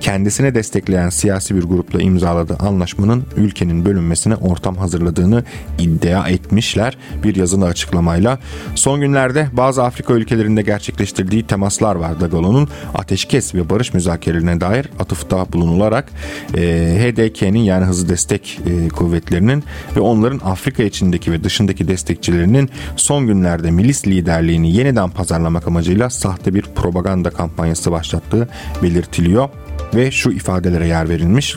[0.00, 5.44] kendisine destekleyen siyasi bir grupla imzaladığı anlaşmanın ülkenin bölünmesine ortam hazırladığını
[5.78, 8.38] iddia etmişler bir yazılı açıklamayla.
[8.74, 15.52] Son günlerde bazı Afrika ülkelerinde gerçekleştirdiği temaslar var Dagalu'nun ateşkes ve barış müzakerelerine dair atıfta
[15.52, 16.08] bulunularak
[16.54, 16.60] e,
[17.00, 19.64] HDK'nin yani Hızlı Destek e, kuvvetlerinin
[19.96, 26.54] ve onların Afrika içindeki ve dışındaki destekçilerinin son günlerde milis liderliğini yeniden pazarlamak amacıyla sahte
[26.54, 28.48] bir propaganda kampanyası başlattığı
[28.82, 29.48] belirtiliyor
[29.94, 31.56] ve şu ifadelere yer verilmiş.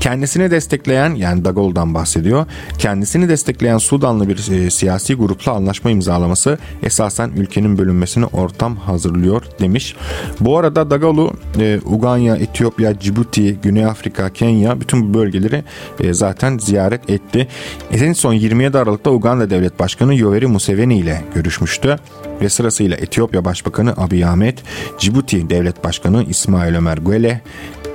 [0.00, 2.46] Kendisini destekleyen yani Dagol'dan bahsediyor.
[2.78, 9.96] Kendisini destekleyen Sudanlı bir e, siyasi grupla anlaşma imzalaması esasen ülkenin bölünmesine ortam hazırlıyor demiş.
[10.40, 15.64] Bu arada Dagolu e, Uganda, Etiyopya, Cibuti, Güney Afrika, Kenya bütün bu bölgeleri
[16.00, 17.48] e, zaten ziyaret etti.
[17.92, 21.96] En son 27 Aralık'ta Uganda Devlet Başkanı Yoweri Museveni ile görüşmüştü
[22.40, 24.58] ve sırasıyla Etiyopya Başbakanı Abiy Ahmed,
[24.98, 27.40] Cibuti Devlet Başkanı İsmail Ömer Güele,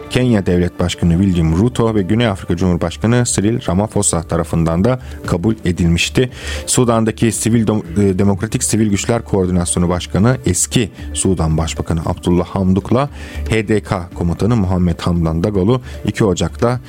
[0.10, 6.30] Kenya Devlet Başkanı William Ruto ve Güney Afrika Cumhurbaşkanı Cyril Ramaphosa tarafından da kabul edilmişti.
[6.66, 13.10] Sudan'daki Sivil e, Demokratik Sivil Güçler Koordinasyonu Başkanı eski Sudan Başbakanı Abdullah Hamduk'la
[13.50, 16.80] HDK Komutanı Muhammed Hamdan Dagalo 2 Ocak'ta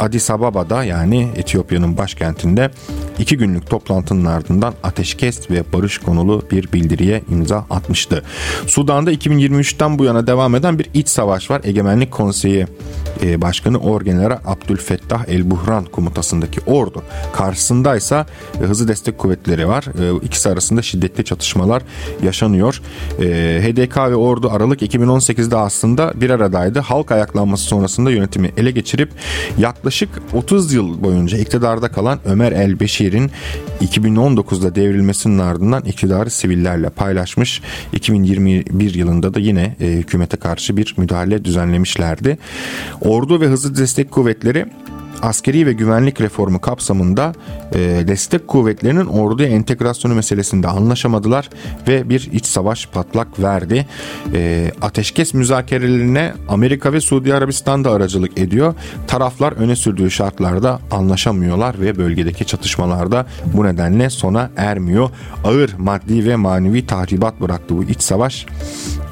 [0.00, 2.70] Addis Ababa'da yani Etiyopya'nın başkentinde
[3.18, 8.22] iki günlük toplantının ardından ateşkes ve barış konulu bir bildiriye imza atmıştı.
[8.66, 11.60] Sudan'da 2023'ten bu yana devam eden bir iç savaş var.
[11.64, 12.66] Egemenlik Konseyi Suriye
[13.22, 18.26] e, Başkanı Orgeneral Abdülfettah El Buhran komutasındaki ordu karşısındaysa
[18.62, 19.84] e, hızlı destek kuvvetleri var.
[19.84, 21.82] E, ikisi arasında şiddetli çatışmalar
[22.22, 22.82] yaşanıyor.
[23.62, 26.80] HDK ve ordu Aralık 2018'de aslında bir aradaydı.
[26.80, 29.10] Halk ayaklanması sonrasında yönetimi ele geçirip
[29.58, 33.30] yaklaşık 30 yıl boyunca iktidarda kalan Ömer El Beşir'in
[33.80, 37.62] 2019'da devrilmesinin ardından iktidarı sivillerle paylaşmış.
[37.92, 42.35] 2021 yılında da yine hükümete karşı bir müdahale düzenlemişlerdi.
[43.00, 44.66] Ordu ve hızlı destek kuvvetleri
[45.22, 47.32] askeri ve güvenlik reformu kapsamında
[47.74, 51.50] e, destek kuvvetlerinin orduya entegrasyonu meselesinde anlaşamadılar
[51.88, 53.86] ve bir iç savaş patlak verdi.
[54.34, 58.74] E, ateşkes müzakerelerine Amerika ve Suudi Arabistan da aracılık ediyor.
[59.06, 65.10] Taraflar öne sürdüğü şartlarda anlaşamıyorlar ve bölgedeki çatışmalarda bu nedenle sona ermiyor.
[65.44, 68.46] Ağır maddi ve manevi tahribat bıraktı bu iç savaş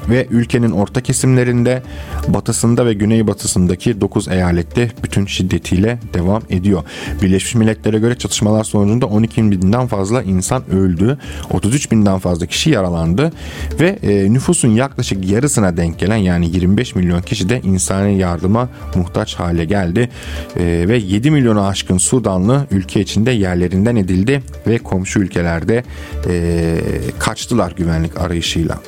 [0.09, 1.83] ve ülkenin orta kesimlerinde
[2.27, 6.83] batısında ve güneybatısındaki 9 eyalette bütün şiddetiyle devam ediyor.
[7.21, 11.17] Birleşmiş Milletler'e göre çatışmalar sonucunda 12 binden fazla insan öldü,
[11.51, 13.31] 33 binden fazla kişi yaralandı
[13.79, 19.35] ve e, nüfusun yaklaşık yarısına denk gelen yani 25 milyon kişi de insani yardıma muhtaç
[19.35, 20.09] hale geldi
[20.57, 25.83] e, ve 7 milyonu aşkın Sudanlı ülke içinde yerlerinden edildi ve komşu ülkelerde
[26.29, 26.77] e,
[27.19, 28.79] kaçtılar güvenlik arayışıyla.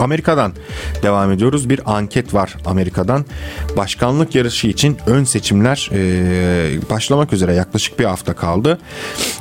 [0.00, 0.52] Amerika'dan
[1.02, 1.70] devam ediyoruz.
[1.70, 3.24] Bir anket var Amerika'dan.
[3.76, 8.78] Başkanlık yarışı için ön seçimler e, başlamak üzere yaklaşık bir hafta kaldı.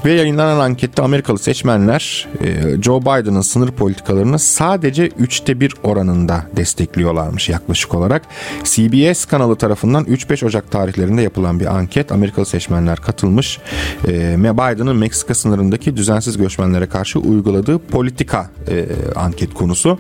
[0.06, 7.50] Ve yayınlanan ankette Amerikalı seçmenler e, Joe Biden'ın sınır politikalarını sadece 3'te 1 oranında destekliyorlarmış
[7.50, 8.22] yaklaşık olarak.
[8.64, 12.12] CBS kanalı tarafından 3-5 Ocak tarihlerinde yapılan bir anket.
[12.12, 13.60] Amerikalı seçmenler katılmış.
[14.08, 20.00] E, Biden'ın Meksika sınırındaki düzensiz göçmenlere karşı uyguladığı politika e, anket konusu.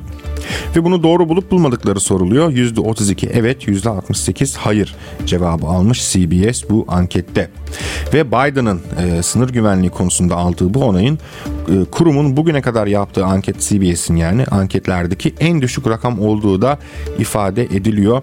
[0.75, 2.51] Ve bunu doğru bulup bulmadıkları soruluyor.
[2.51, 7.49] %32 evet, %68 hayır cevabı almış CBS bu ankette.
[8.13, 11.19] Ve Biden'ın e, sınır güvenliği konusunda aldığı bu onayın
[11.69, 16.79] e, kurumun bugüne kadar yaptığı anket CBS'in yani anketlerdeki en düşük rakam olduğu da
[17.19, 18.21] ifade ediliyor.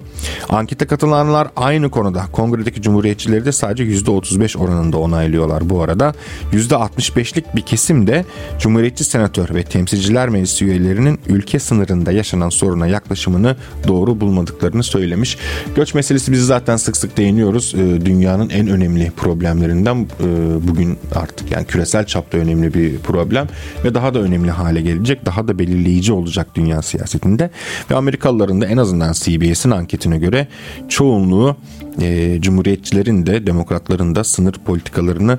[0.48, 6.14] Ankete katılanlar aynı konuda kongredeki cumhuriyetçileri de sadece %35 oranında onaylıyorlar bu arada.
[6.52, 8.24] %65'lik bir kesim de
[8.58, 13.56] cumhuriyetçi senatör ve temsilciler meclisi üyelerinin ülke sınırında yaşanan soruna yaklaşımını
[13.88, 15.38] doğru bulmadıklarını söylemiş.
[15.76, 17.74] Göç meselesi biz zaten sık sık değiniyoruz.
[17.74, 20.26] E, dünyanın en önemli problemlerinden e,
[20.68, 23.46] bugün artık yani küresel çapta önemli bir problem
[23.84, 25.26] ve daha da önemli hale gelecek.
[25.26, 27.50] Daha da belirleyici olacak dünya siyasetinde.
[27.90, 30.48] Ve Amerikalıların da en azından CBS'in anketine göre
[30.88, 31.56] çoğunluğu
[32.00, 35.38] e, cumhuriyetçilerin de demokratların da sınır politikalarını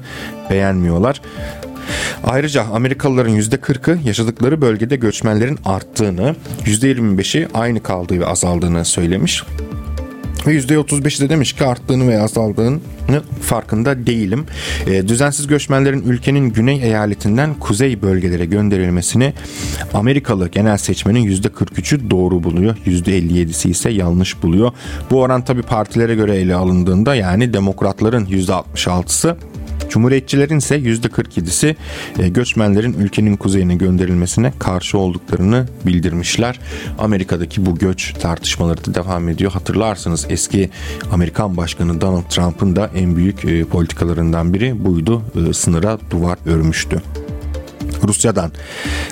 [0.49, 1.21] beğenmiyorlar.
[2.23, 9.43] Ayrıca Amerikalıların %40'ı yaşadıkları bölgede göçmenlerin arttığını, %25'i aynı kaldığı ve azaldığını söylemiş.
[10.47, 12.79] Ve %35'i de demiş ki arttığını veya azaldığını
[13.41, 14.45] farkında değilim.
[14.87, 19.33] E, düzensiz göçmenlerin ülkenin güney eyaletinden kuzey bölgelere gönderilmesini
[19.93, 22.75] Amerikalı genel seçmenin %43'ü doğru buluyor.
[22.85, 24.71] %57'si ise yanlış buluyor.
[25.11, 29.37] Bu oran tabi partilere göre ele alındığında yani demokratların %66'sı
[29.89, 31.75] Cumhuriyetçilerin ise %47'si
[32.19, 36.59] e, göçmenlerin ülkenin kuzeyine gönderilmesine karşı olduklarını bildirmişler.
[36.99, 39.51] Amerika'daki bu göç tartışmaları da devam ediyor.
[39.51, 40.69] Hatırlarsınız eski
[41.11, 45.21] Amerikan Başkanı Donald Trump'ın da en büyük e, politikalarından biri buydu.
[45.49, 47.01] E, sınıra duvar örmüştü.
[48.07, 48.51] Rusya'dan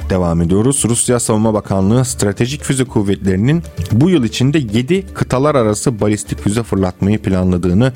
[0.09, 0.83] devam ediyoruz.
[0.85, 7.21] Rusya Savunma Bakanlığı stratejik füze kuvvetlerinin bu yıl içinde 7 kıtalar arası balistik füze fırlatmayı
[7.21, 7.93] planladığını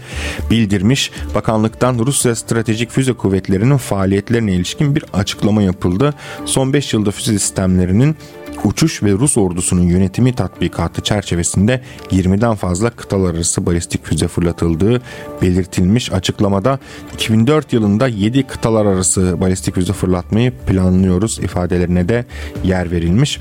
[0.51, 1.11] bildirmiş.
[1.35, 6.13] Bakanlıktan Rusya stratejik füze kuvvetlerinin faaliyetlerine ilişkin bir açıklama yapıldı.
[6.45, 8.15] Son 5 yılda füze sistemlerinin
[8.63, 15.01] uçuş ve Rus ordusunun yönetimi tatbikatı çerçevesinde 20'den fazla kıtalar arası balistik füze fırlatıldığı
[15.41, 16.11] belirtilmiş.
[16.11, 16.79] Açıklamada
[17.13, 22.25] 2004 yılında 7 kıtalar arası balistik füze fırlatmayı planlıyoruz ifadelerine de
[22.63, 23.39] yer verilmiş.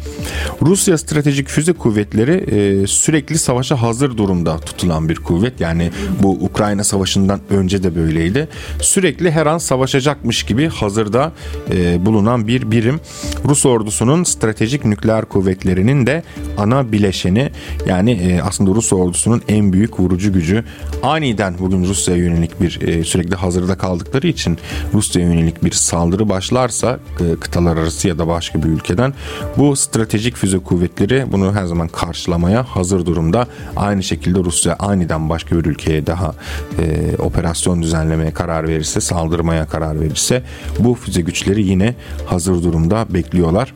[0.63, 5.61] Rusya stratejik füze kuvvetleri e, sürekli savaşa hazır durumda tutulan bir kuvvet.
[5.61, 5.91] Yani
[6.23, 8.49] bu Ukrayna savaşından önce de böyleydi.
[8.81, 11.33] Sürekli her an savaşacakmış gibi hazırda
[11.73, 13.01] e, bulunan bir birim.
[13.45, 16.23] Rus ordusunun stratejik nükleer nükleer kuvvetlerinin de
[16.59, 17.51] ana bileşeni
[17.87, 20.64] yani e, aslında Rus ordusunun en büyük vurucu gücü
[21.03, 24.59] aniden bugün Rusya'ya yönelik bir e, sürekli hazırda kaldıkları için
[24.94, 29.14] Rusya'ya yönelik bir saldırı başlarsa e, kıtalar arası ya da başka bir ülkeden
[29.57, 33.47] bu stratejik füze kuvvetleri bunu her zaman karşılamaya hazır durumda.
[33.77, 36.35] Aynı şekilde Rusya aniden başka bir ülkeye daha
[36.79, 40.42] e, operasyon düzenlemeye karar verirse, saldırmaya karar verirse
[40.79, 41.94] bu füze güçleri yine
[42.27, 43.73] hazır durumda bekliyorlar.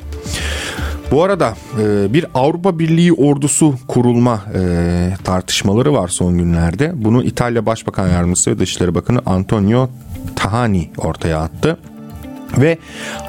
[1.12, 6.93] Bu arada e, bir Avrupa Birliği ordusu kurulma e, tartışmaları var son günlerde.
[6.95, 9.89] Bunu İtalya Başbakan Yardımcısı ve Dışişleri Bakanı Antonio
[10.37, 11.79] Tahani ortaya attı
[12.59, 12.79] ve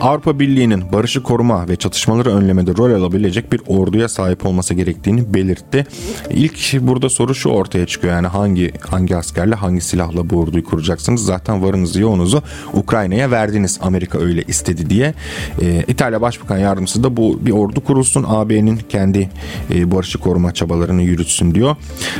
[0.01, 5.85] Avrupa Birliği'nin barışı koruma ve çatışmaları önlemede rol alabilecek bir orduya sahip olması gerektiğini belirtti.
[6.29, 11.25] İlk burada soru şu ortaya çıkıyor yani hangi hangi askerle hangi silahla bu orduyu kuracaksınız?
[11.25, 15.13] Zaten varınızı yoğunuzu Ukrayna'ya verdiniz Amerika öyle istedi diye.
[15.61, 19.29] Ee, İtalya Başbakan Yardımcısı da bu bir ordu kurulsun AB'nin kendi
[19.73, 21.75] e, barışı koruma çabalarını yürütsün diyor.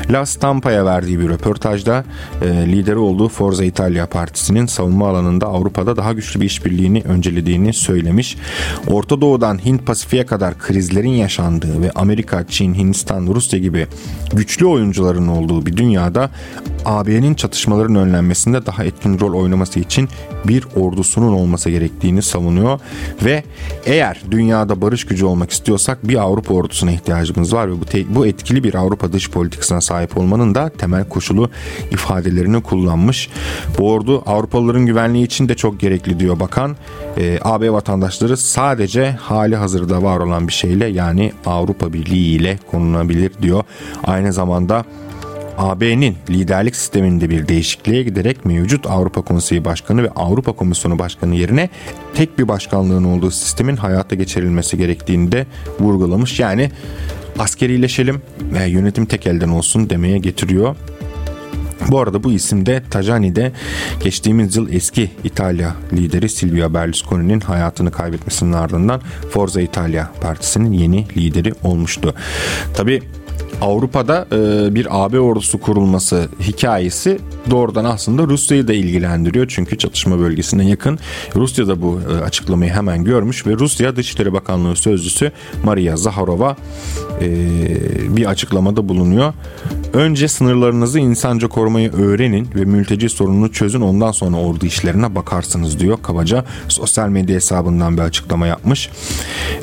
[0.10, 2.06] La Stampa'ya verdiği bir röportajda
[2.42, 7.74] e, lideri olduğu Forza Italia Partisi'nin savunma alanında Avrupa'da daha güçlü bir işbirliğini geleceğini öncelediğini
[7.74, 8.38] söylemiş.
[8.88, 13.88] Orta Doğu'dan Hint Pasifik'e kadar krizlerin yaşandığı ve Amerika, Çin, Hindistan, Rusya gibi
[14.34, 16.30] güçlü oyuncuların olduğu bir dünyada
[16.86, 20.10] AB'nin çatışmaların önlenmesinde daha etkin rol oynaması için
[20.46, 22.80] bir ordusunun olması gerektiğini savunuyor
[23.24, 23.44] ve
[23.86, 28.26] eğer dünyada barış gücü olmak istiyorsak bir Avrupa ordusuna ihtiyacımız var ve bu, te- bu
[28.28, 31.50] etkili bir Avrupa dış politikasına sahip olmanın da temel koşulu
[31.92, 33.30] ifadelerini kullanmış.
[33.78, 36.76] Bu ordu Avrupalıların güvenliği için de çok gerekli diyor bakan.
[37.18, 43.32] E, AB vatandaşları sadece hali hazırda var olan bir şeyle yani Avrupa Birliği ile konulabilir
[43.42, 43.64] diyor.
[44.04, 44.86] Aynı zamanda
[45.58, 51.70] AB'nin liderlik sisteminde bir değişikliğe giderek mevcut Avrupa Konseyi Başkanı ve Avrupa Komisyonu Başkanı yerine
[52.14, 55.46] tek bir başkanlığın olduğu sistemin hayata geçirilmesi gerektiğini de
[55.80, 56.40] vurgulamış.
[56.40, 56.72] Yani
[57.40, 58.22] askerileşelim,
[58.54, 60.76] ve yönetim tek elden olsun demeye getiriyor.
[61.88, 63.52] Bu arada bu isim de Tajani'de
[64.00, 71.54] geçtiğimiz yıl eski İtalya lideri Silvio Berlusconi'nin hayatını kaybetmesinin ardından Forza Italia partisinin yeni lideri
[71.64, 72.16] olmuştu.
[72.74, 73.02] Tabi
[73.62, 79.46] Avrupa'da e, bir AB ordusu kurulması hikayesi doğrudan aslında Rusya'yı da ilgilendiriyor.
[79.48, 81.00] Çünkü çatışma bölgesine yakın.
[81.36, 85.32] Rusya da bu e, açıklamayı hemen görmüş ve Rusya Dışişleri Bakanlığı Sözcüsü
[85.64, 86.56] Maria Zaharova
[87.22, 87.28] e,
[88.18, 89.34] bir açıklamada bulunuyor.
[89.94, 95.98] Önce sınırlarınızı insanca korumayı öğrenin ve mülteci sorununu çözün ondan sonra ordu işlerine bakarsınız diyor
[96.04, 96.46] kabaca.
[96.68, 98.90] Sosyal medya hesabından bir açıklama yapmış.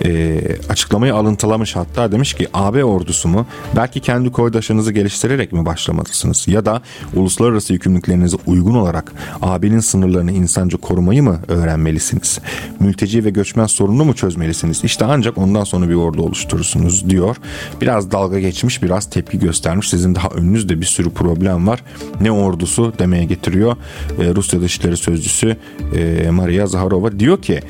[0.04, 3.46] E, açıklamayı alıntılamış hatta demiş ki AB ordusu mu?
[3.80, 6.48] Belki kendi koydaşınızı geliştirerek mi başlamalısınız?
[6.48, 6.82] Ya da
[7.14, 9.12] uluslararası yükümlülüklerinize uygun olarak
[9.42, 12.38] AB'nin sınırlarını insanca korumayı mı öğrenmelisiniz?
[12.80, 14.84] Mülteci ve göçmen sorununu mu çözmelisiniz?
[14.84, 17.36] İşte ancak ondan sonra bir ordu oluşturursunuz diyor.
[17.80, 19.88] Biraz dalga geçmiş, biraz tepki göstermiş.
[19.88, 21.82] Sizin daha önünüzde bir sürü problem var.
[22.20, 23.76] Ne ordusu demeye getiriyor.
[24.18, 25.56] Ee, Rusya Dışişleri Sözcüsü
[25.96, 27.60] e, Maria Zaharova diyor ki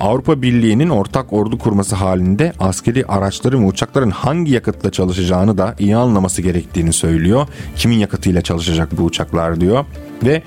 [0.00, 5.96] Avrupa Birliği'nin ortak ordu kurması halinde askeri araçların ve uçakların hangi yakıtla çalışacağını da iyi
[5.96, 7.46] anlaması gerektiğini söylüyor.
[7.76, 9.84] Kimin yakıtıyla çalışacak bu uçaklar diyor.
[10.22, 10.42] Ve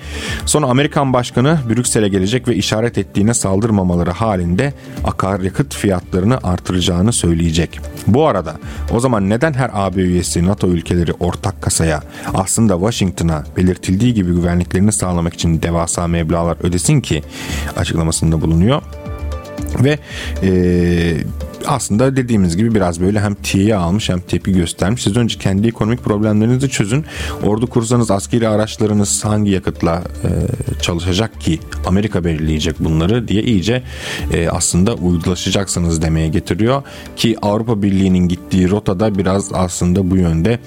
[0.46, 4.74] sonra Amerikan Başkanı Brüksel'e gelecek ve işaret ettiğine saldırmamaları halinde
[5.04, 7.80] akaryakıt fiyatlarını artıracağını söyleyecek.
[8.06, 8.56] Bu arada
[8.92, 12.02] o zaman neden her AB üyesi NATO ülkeleri ortak kasaya
[12.34, 17.22] aslında Washington'a belirtildiği gibi güvenliklerini sağlamak için devasa meblalar ödesin ki
[17.76, 18.82] açıklamasında bulunuyor.
[19.84, 19.98] Ve
[20.42, 20.50] e,
[21.66, 25.02] aslında dediğimiz gibi biraz böyle hem tiye almış hem tepki göstermiş.
[25.02, 27.04] Siz önce kendi ekonomik problemlerinizi çözün.
[27.42, 30.30] Ordu kursanız askeri araçlarınız hangi yakıtla e,
[30.82, 33.82] çalışacak ki Amerika belirleyecek bunları diye iyice
[34.32, 36.82] e, aslında uygulaşacaksınız demeye getiriyor.
[37.16, 40.58] Ki Avrupa Birliği'nin gittiği rotada biraz aslında bu yönde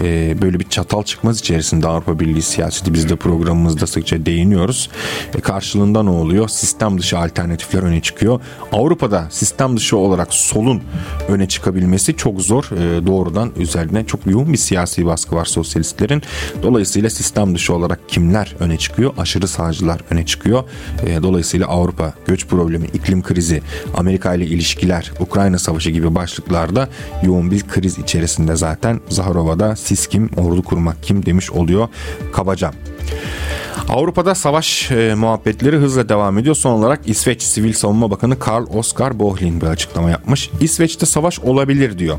[0.00, 4.90] e, böyle bir çatal çıkmaz içerisinde Avrupa Birliği siyaseti biz de programımızda sıkça değiniyoruz.
[5.34, 6.48] E, karşılığında ne oluyor?
[6.48, 8.31] Sistem dışı alternatifler öne çıkıyor.
[8.72, 10.82] Avrupa'da sistem dışı olarak solun
[11.28, 12.64] öne çıkabilmesi çok zor.
[12.64, 16.22] E, doğrudan üzerine çok yoğun bir siyasi baskı var sosyalistlerin.
[16.62, 19.14] Dolayısıyla sistem dışı olarak kimler öne çıkıyor?
[19.18, 20.64] Aşırı sağcılar öne çıkıyor.
[21.06, 23.62] E, dolayısıyla Avrupa göç problemi, iklim krizi,
[23.96, 26.88] Amerika ile ilişkiler, Ukrayna savaşı gibi başlıklarda
[27.22, 31.88] yoğun bir kriz içerisinde zaten Zaharova'da siz kim, ordu kurmak kim demiş oluyor
[32.32, 32.70] kabaca.
[33.88, 36.54] Avrupa'da savaş e, muhabbetleri hızla devam ediyor.
[36.54, 40.50] Son olarak İsveç Sivil Savunma Bakanı Karl Oskar Bohlin bir açıklama yapmış.
[40.60, 42.18] İsveç'te savaş olabilir diyor.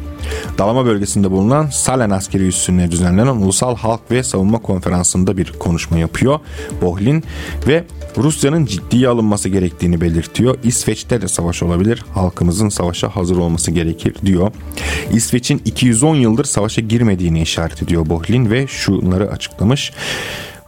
[0.57, 6.39] Dalama bölgesinde bulunan Salen askeri üssüne düzenlenen Ulusal Halk ve Savunma Konferansı'nda bir konuşma yapıyor
[6.81, 7.23] Bohlin
[7.67, 7.83] ve
[8.17, 10.57] Rusya'nın ciddiye alınması gerektiğini belirtiyor.
[10.63, 12.05] İsveç'te de savaş olabilir.
[12.13, 14.51] Halkımızın savaşa hazır olması gerekir diyor.
[15.13, 19.91] İsveç'in 210 yıldır savaşa girmediğini işaret ediyor Bohlin ve şunları açıklamış.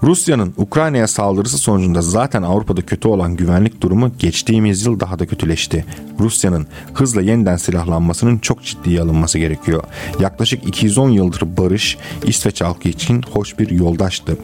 [0.05, 5.85] Rusya'nın Ukrayna'ya saldırısı sonucunda zaten Avrupa'da kötü olan güvenlik durumu geçtiğimiz yıl daha da kötüleşti.
[6.19, 9.83] Rusya'nın hızla yeniden silahlanmasının çok ciddiye alınması gerekiyor.
[10.19, 14.37] Yaklaşık 210 yıldır barış İsveç halkı için hoş bir yoldaştı.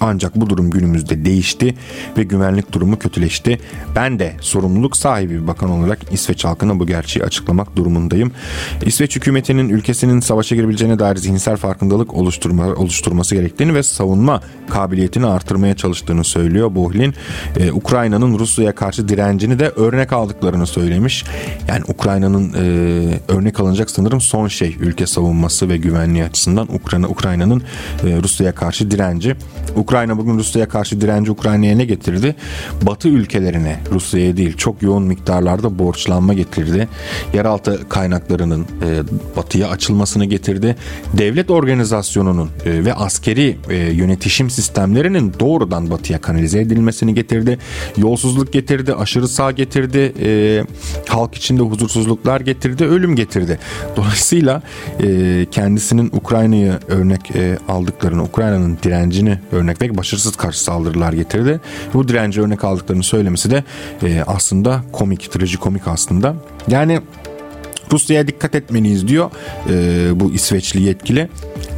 [0.00, 1.74] Ancak bu durum günümüzde değişti
[2.18, 3.58] ve güvenlik durumu kötüleşti.
[3.96, 8.32] Ben de sorumluluk sahibi bir bakan olarak İsveç halkına bu gerçeği açıklamak durumundayım.
[8.86, 14.40] İsveç hükümetinin ülkesinin savaşa girebileceğine dair zihinsel farkındalık oluşturma, oluşturması gerektiğini ve savunma
[15.06, 17.14] kabiliyetini artırmaya çalıştığını söylüyor Bohlin.
[17.56, 21.24] Ee, Ukrayna'nın Rusya'ya karşı direncini de örnek aldıklarını söylemiş.
[21.68, 27.62] Yani Ukrayna'nın e, örnek alınacak sanırım son şey ülke savunması ve güvenliği açısından Ukrayna Ukrayna'nın
[28.04, 29.36] e, Rusya'ya karşı direnci.
[29.76, 32.34] Ukrayna bugün Rusya'ya karşı direnci Ukrayna'ya ne getirdi?
[32.82, 36.88] Batı ülkelerine Rusya'ya değil çok yoğun miktarlarda borçlanma getirdi.
[37.34, 39.02] Yeraltı kaynaklarının e,
[39.36, 40.76] batıya açılmasını getirdi.
[41.12, 44.85] Devlet organizasyonunun e, ve askeri e, yönetişim sistemlerinin
[45.40, 47.58] doğrudan batıya kanalize edilmesini getirdi.
[47.96, 50.62] Yolsuzluk getirdi, aşırı sağ getirdi, e,
[51.08, 53.58] halk içinde huzursuzluklar getirdi, ölüm getirdi.
[53.96, 54.62] Dolayısıyla
[55.02, 61.60] e, kendisinin Ukrayna'yı örnek e, aldıklarını, Ukrayna'nın direncini örnek ve başarısız karşı saldırılar getirdi.
[61.94, 63.64] Bu direnci örnek aldıklarını söylemesi de
[64.02, 66.34] e, aslında komik, trajikomik aslında.
[66.68, 67.00] Yani
[67.92, 69.30] Rusya'ya dikkat etmeliyiz diyor
[69.70, 71.28] e, bu İsveçli yetkili.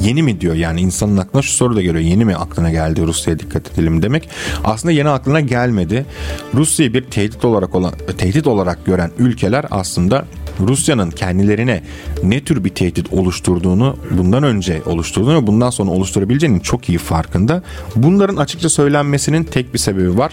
[0.00, 2.04] Yeni mi diyor yani insanın aklına şu soru da geliyor.
[2.04, 4.28] Yeni mi aklına geldi Rusya'ya dikkat edelim demek.
[4.64, 6.06] Aslında yeni aklına gelmedi.
[6.54, 10.24] Rusya'yı bir tehdit olarak olan tehdit olarak gören ülkeler aslında
[10.60, 11.82] Rusya'nın kendilerine
[12.22, 17.62] ne tür bir tehdit oluşturduğunu bundan önce oluşturduğunu ve bundan sonra oluşturabileceğinin çok iyi farkında.
[17.96, 20.32] Bunların açıkça söylenmesinin tek bir sebebi var.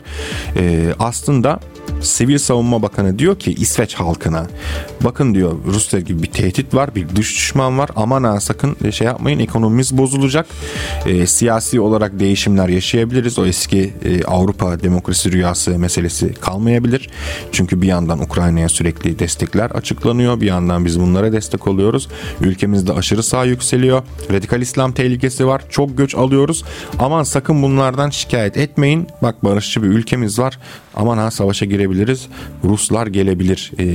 [0.57, 1.59] Ee, aslında
[2.01, 4.47] Sivil Savunma Bakanı diyor ki İsveç halkına
[5.03, 7.89] bakın diyor Rusya gibi bir tehdit var bir dış düşman var.
[7.95, 10.45] Aman ha sakın şey yapmayın ekonomimiz bozulacak.
[11.05, 13.39] E, siyasi olarak değişimler yaşayabiliriz.
[13.39, 17.09] O eski e, Avrupa demokrasi rüyası meselesi kalmayabilir.
[17.51, 22.07] Çünkü bir yandan Ukrayna'ya sürekli destekler açıklanıyor bir yandan biz bunlara destek oluyoruz.
[22.41, 26.63] Ülkemizde aşırı sağ yükseliyor radikal İslam tehlikesi var çok göç alıyoruz.
[26.99, 29.07] Aman sakın bunlardan şikayet etmeyin.
[29.21, 30.59] Bak barışçı bir ülkemiz var.
[30.95, 32.27] Aman ha savaşa girebiliriz
[32.63, 33.71] Ruslar gelebilir.
[33.79, 33.85] E,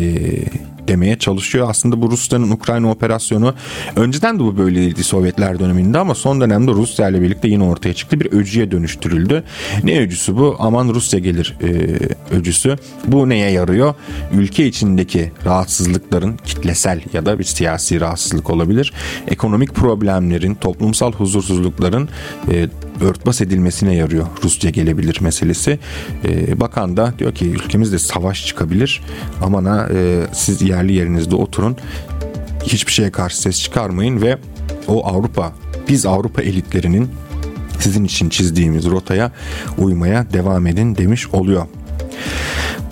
[0.88, 1.70] demeye çalışıyor.
[1.70, 3.54] Aslında bu Rusya'nın Ukrayna operasyonu
[3.96, 8.20] önceden de bu böyleydi Sovyetler döneminde ama son dönemde Rusya ile birlikte yine ortaya çıktı.
[8.20, 9.44] Bir öcüye dönüştürüldü.
[9.84, 10.56] Ne öcüsü bu?
[10.58, 11.98] Aman Rusya gelir e,
[12.36, 12.76] öcüsü.
[13.06, 13.94] Bu neye yarıyor?
[14.32, 18.92] Ülke içindeki rahatsızlıkların kitlesel ya da bir siyasi rahatsızlık olabilir.
[19.28, 22.08] Ekonomik problemlerin, toplumsal huzursuzlukların
[22.50, 22.68] e,
[23.00, 25.78] örtbas edilmesine yarıyor Rusya gelebilir meselesi.
[26.24, 29.02] E, bakan da diyor ki ülkemizde savaş çıkabilir
[29.42, 31.76] aman ha e, siz yerli yerinizde oturun
[32.62, 34.38] hiçbir şeye karşı ses çıkarmayın ve
[34.88, 35.52] o Avrupa
[35.88, 37.10] biz Avrupa elitlerinin
[37.78, 39.32] sizin için çizdiğimiz rotaya
[39.78, 41.66] uymaya devam edin demiş oluyor.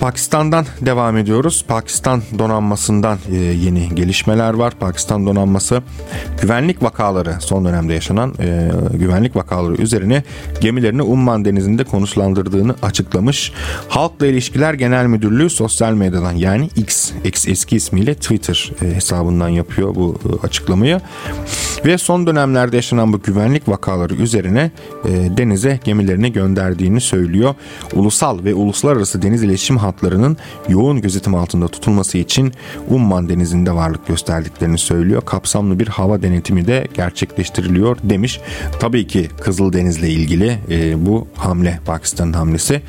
[0.01, 1.65] Pakistan'dan devam ediyoruz.
[1.69, 4.75] Pakistan donanmasından e, yeni gelişmeler var.
[4.81, 5.83] Pakistan donanması
[6.43, 10.23] güvenlik vakaları son dönemde yaşanan e, güvenlik vakaları üzerine
[10.61, 13.53] gemilerini Umman denizinde konuşlandırdığını açıklamış.
[13.89, 19.95] Halkla İlişkiler Genel Müdürlüğü sosyal medyadan yani X, X eski ismiyle Twitter e, hesabından yapıyor
[19.95, 21.01] bu açıklamayı.
[21.85, 24.71] Ve son dönemlerde yaşanan bu güvenlik vakaları üzerine
[25.37, 27.55] denize gemilerini gönderdiğini söylüyor.
[27.93, 30.37] Ulusal ve uluslararası deniz iletişim hatlarının
[30.69, 32.53] yoğun gözetim altında tutulması için
[32.89, 35.23] Umman denizinde varlık gösterdiklerini söylüyor.
[35.27, 38.41] Kapsamlı bir hava denetimi de gerçekleştiriliyor demiş.
[38.81, 42.83] Tabii ki Kızıldeniz'le ilgili e, bu hamle Pakistan'ın hamlesi.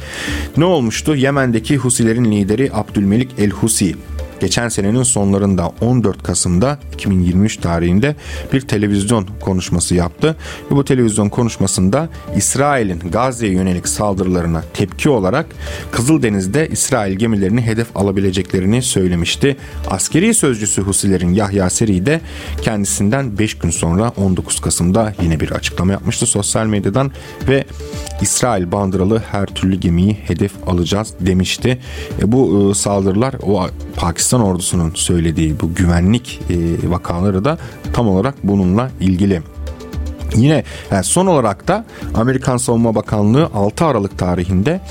[0.58, 1.16] Ne olmuştu?
[1.16, 3.96] Yemen'deki Husilerin lideri Abdülmelik El Husi
[4.40, 8.16] geçen senenin sonlarında 14 Kasım'da 2023 tarihinde
[8.54, 10.36] bir televizyon konuşması yaptı.
[10.72, 15.46] Ve bu televizyon konuşmasında İsrail'in Gazze'ye yönelik saldırılarına tepki olarak
[15.92, 19.58] Kızıldeniz'de İsrail gemilerini hedef alabileceklerini söylemişti.
[19.90, 22.22] Askeri sözcüsü Husilerin Yahya Seri de
[22.62, 27.12] kendisinden 5 gün sonra 19 Kasım'da yine bir açıklama yapmıştı sosyal medyadan
[27.48, 27.66] ve
[28.22, 31.80] İsrail bandıralı her türlü gemiyi hedef alacağız demişti.
[32.22, 37.58] E, bu e, saldırılar o Pakistan Pakistan ordusunun söylediği bu güvenlik e, vakaları da
[37.94, 39.42] tam olarak bununla ilgili.
[40.36, 44.82] Yine yani son olarak da Amerikan Savunma Bakanlığı 6 Aralık tarihinde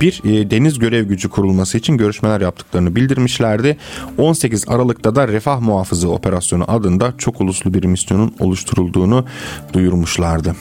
[0.00, 3.76] bir e, deniz görev gücü kurulması için görüşmeler yaptıklarını bildirmişlerdi.
[4.18, 9.24] 18 Aralık'ta da Refah Muhafızı Operasyonu adında çok uluslu bir misyonun oluşturulduğunu
[9.72, 10.56] duyurmuşlardı.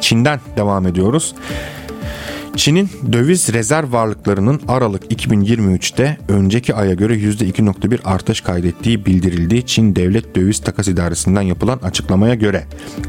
[0.00, 1.34] Çin'den devam ediyoruz.
[2.56, 9.66] Çin'in döviz rezerv varlıklarının Aralık 2023'te önceki aya göre %2.1 artış kaydettiği bildirildi.
[9.66, 12.64] Çin Devlet Döviz Takas İdaresi'nden yapılan açıklamaya göre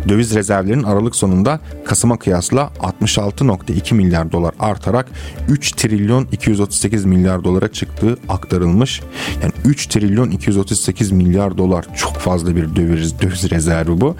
[0.10, 5.08] döviz rezervlerinin Aralık sonunda Kasım'a kıyasla 66.2 milyar dolar artarak
[5.50, 9.02] 3 trilyon 238 milyar dolara çıktığı aktarılmış.
[9.44, 14.16] Yani 3 trilyon 238 milyar dolar çok fazla bir döviz, döviz rezervi bu.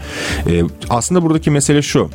[0.48, 2.10] Ee, aslında buradaki mesele şu.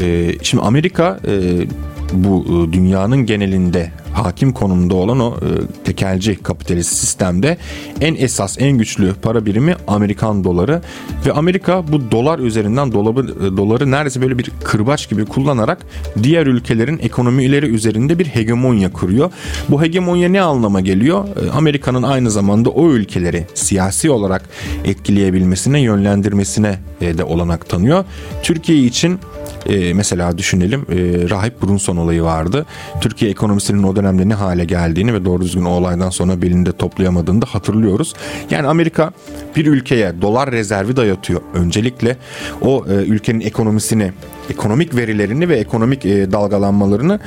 [0.00, 1.66] Ee, şimdi Amerika e,
[2.12, 5.48] bu e, dünyanın genelinde hakim konumda olan o e,
[5.84, 7.56] tekelci kapitalist sistemde
[8.00, 10.82] en esas en güçlü para birimi Amerikan doları
[11.26, 15.78] ve Amerika bu dolar üzerinden dolabı, e, doları neredeyse böyle bir kırbaç gibi kullanarak
[16.22, 19.30] diğer ülkelerin ekonomileri üzerinde bir hegemonya kuruyor.
[19.68, 21.24] Bu hegemonya ne anlama geliyor?
[21.54, 24.48] Amerika'nın aynı zamanda o ülkeleri siyasi olarak
[24.84, 28.04] etkileyebilmesine, yönlendirmesine de olanak tanıyor.
[28.42, 29.18] Türkiye için
[29.66, 30.94] e, mesela düşünelim e,
[31.30, 32.66] Rahip Brunson olayı vardı.
[33.00, 37.42] Türkiye ekonomisinin o dönemde ne hale geldiğini ve doğru düzgün o olaydan sonra belinde toplayamadığını
[37.42, 38.14] da hatırlıyoruz.
[38.50, 39.12] Yani Amerika
[39.56, 41.40] bir ülkeye dolar rezervi dayatıyor.
[41.54, 42.16] Öncelikle
[42.60, 44.12] o e, ülkenin ekonomisini
[44.50, 47.20] ekonomik verilerini ve ekonomik e, dalgalanmalarını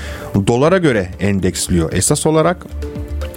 [0.47, 1.93] dolara göre endeksliyor.
[1.93, 2.65] Esas olarak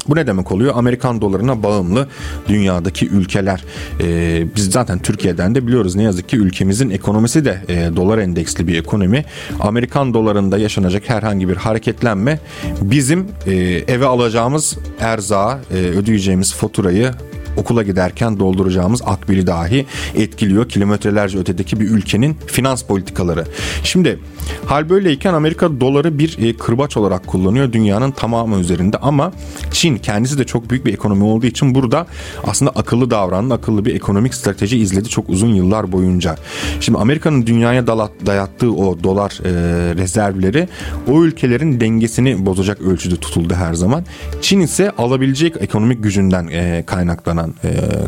[0.08, 0.72] bu ne demek oluyor?
[0.76, 2.08] Amerikan dolarına bağımlı
[2.48, 3.64] dünyadaki ülkeler.
[4.00, 8.66] E, biz zaten Türkiye'den de biliyoruz ne yazık ki ülkemizin ekonomisi de e, dolar endeksli
[8.66, 9.24] bir ekonomi.
[9.60, 12.38] Amerikan dolarında yaşanacak herhangi bir hareketlenme
[12.82, 13.54] bizim e,
[13.88, 17.10] eve alacağımız erzağı, e, ödeyeceğimiz faturayı
[17.58, 20.68] okula giderken dolduracağımız akbili dahi etkiliyor.
[20.68, 23.44] Kilometrelerce ötedeki bir ülkenin finans politikaları.
[23.82, 24.18] Şimdi
[24.66, 29.32] hal böyleyken Amerika doları bir e, kırbaç olarak kullanıyor dünyanın tamamı üzerinde ama
[29.70, 32.06] Çin kendisi de çok büyük bir ekonomi olduğu için burada
[32.46, 36.36] aslında akıllı davrandı, akıllı bir ekonomik strateji izledi çok uzun yıllar boyunca.
[36.80, 37.86] Şimdi Amerika'nın dünyaya
[38.26, 39.50] dayattığı o dolar e,
[39.94, 40.68] rezervleri
[41.08, 44.04] o ülkelerin dengesini bozacak ölçüde tutuldu her zaman.
[44.42, 47.47] Çin ise alabilecek ekonomik gücünden e, kaynaklanan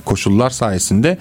[0.04, 1.18] koşullar sayesinde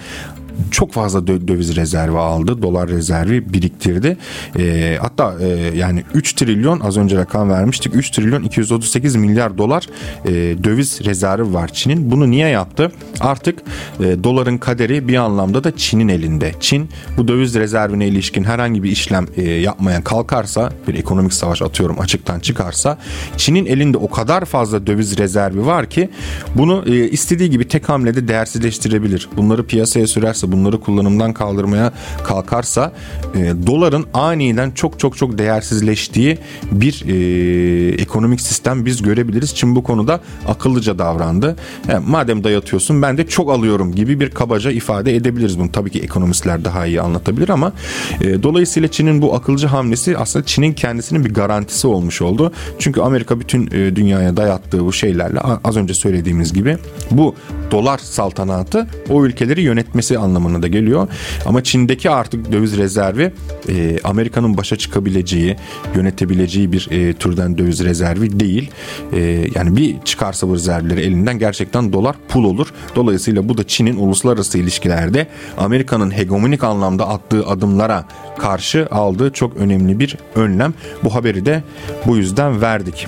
[0.72, 2.62] çok fazla döviz rezervi aldı.
[2.62, 4.18] Dolar rezervi biriktirdi.
[4.60, 5.48] E, hatta e,
[5.78, 7.96] yani 3 trilyon az önce rakam vermiştik.
[7.96, 9.88] 3 trilyon 238 milyar dolar
[10.26, 10.32] e,
[10.64, 12.12] döviz rezervi var Çin'in.
[12.12, 12.92] Bunu niye yaptı?
[13.20, 13.60] Artık
[14.00, 16.54] e, doların kaderi bir anlamda da Çin'in elinde.
[16.60, 22.00] Çin bu döviz rezervine ilişkin herhangi bir işlem e, yapmaya kalkarsa bir ekonomik savaş atıyorum
[22.00, 22.98] açıktan çıkarsa
[23.38, 26.10] Çin'in elinde o kadar fazla döviz rezervi var ki
[26.56, 29.30] bunu e, istediği gibi tek hamlede değersizleştirebilir.
[29.38, 31.94] Bunları piyasaya sürerse bunları kullanımdan kaldırmaya
[32.24, 32.92] kalkarsa
[33.36, 36.38] e, doların aniden çok çok çok değersizleştiği
[36.72, 39.56] bir e, ekonomik sistem biz görebiliriz.
[39.56, 41.56] Çin bu konuda akıllıca davrandı.
[41.88, 45.72] Yani e, madem dayatıyorsun ben de çok alıyorum gibi bir kabaca ifade edebiliriz bunu.
[45.72, 47.74] Tabii ki ekonomistler daha iyi anlatabilir ama
[48.22, 52.54] e, dolayısıyla Çin'in bu akılcı hamlesi aslında Çin'in kendisinin bir garantisi olmuş oldu.
[52.80, 56.78] Çünkü Amerika bütün e, dünyaya dayattığı bu şeylerle az önce söylediğimiz gibi
[57.12, 57.36] bu
[57.72, 61.08] dolar saltanatı o ülkeleri yönetmesi anlamında anlamına da geliyor.
[61.46, 63.34] Ama Çin'deki artık döviz rezervi
[63.70, 65.56] e, Amerika'nın başa çıkabileceği,
[65.96, 68.72] yönetebileceği bir e, türden döviz rezervi değil.
[69.14, 69.20] E,
[69.56, 72.74] yani bir çıkarsa bu rezervleri elinden gerçekten dolar pul olur.
[72.96, 75.28] Dolayısıyla bu da Çin'in uluslararası ilişkilerde
[75.58, 78.06] Amerika'nın hegemonik anlamda attığı adımlara
[78.38, 80.74] karşı aldığı çok önemli bir önlem.
[81.04, 81.64] Bu haberi de
[82.06, 83.08] bu yüzden verdik.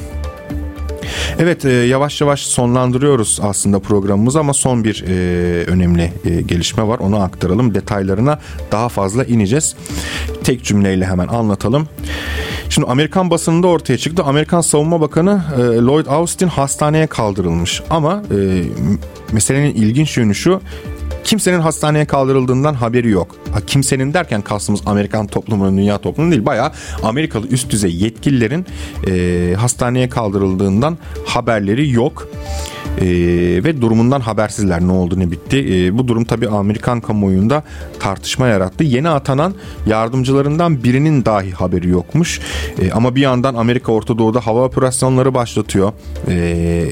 [1.39, 5.13] Evet e, yavaş yavaş sonlandırıyoruz aslında programımızı ama son bir e,
[5.65, 6.99] önemli e, gelişme var.
[6.99, 7.75] Onu aktaralım.
[7.75, 8.39] Detaylarına
[8.71, 9.75] daha fazla ineceğiz.
[10.43, 11.87] Tek cümleyle hemen anlatalım.
[12.69, 14.23] Şimdi Amerikan basınında ortaya çıktı.
[14.23, 17.81] Amerikan Savunma Bakanı e, Lloyd Austin hastaneye kaldırılmış.
[17.89, 18.63] Ama e,
[19.31, 20.61] meselenin ilginç yönü şu
[21.23, 23.35] kimsenin hastaneye kaldırıldığından haberi yok.
[23.53, 26.45] Ha, kimsenin derken kastımız Amerikan toplumunun, dünya toplumunun değil.
[26.45, 26.71] Bayağı
[27.03, 28.65] Amerikalı üst düzey yetkililerin
[29.07, 32.27] e, hastaneye kaldırıldığından haberleri yok.
[32.97, 33.05] Ee,
[33.63, 35.57] ve durumundan habersizler ne oldu ne bitti.
[35.57, 37.63] Ee, bu durum tabi Amerikan kamuoyunda
[37.99, 38.83] tartışma yarattı.
[38.83, 39.53] Yeni atanan
[39.85, 42.39] yardımcılarından birinin dahi haberi yokmuş.
[42.81, 45.93] Ee, ama bir yandan Amerika Orta Doğu'da hava operasyonları başlatıyor.
[46.27, 46.87] Ee,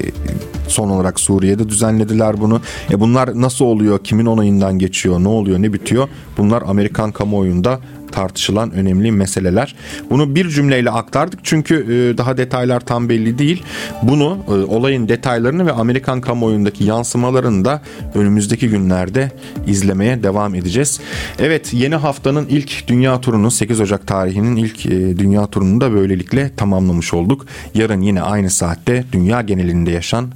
[0.70, 2.61] Son olarak Suriye'de düzenlediler bunu.
[2.91, 3.99] E bunlar nasıl oluyor?
[4.03, 5.20] Kimin onayından geçiyor?
[5.20, 5.61] Ne oluyor?
[5.61, 6.07] Ne bitiyor?
[6.38, 7.80] Bunlar Amerikan kamuoyunda
[8.12, 9.76] tartışılan önemli meseleler.
[10.10, 13.64] Bunu bir cümleyle aktardık çünkü e, daha detaylar tam belli değil.
[14.03, 17.82] Bunu e, olayın detaylarını ve Amerikan kamuoyundaki yansımalarını da
[18.16, 19.32] önümüzdeki günlerde
[19.68, 20.99] izlemeye devam edeceğiz.
[21.39, 26.55] Evet yeni haftanın ilk dünya turunu 8 Ocak tarihinin ilk e, dünya turunu da böylelikle
[26.55, 27.45] tamamlamış olduk.
[27.74, 30.32] Yarın yine aynı saatte dünya genelinde yaşan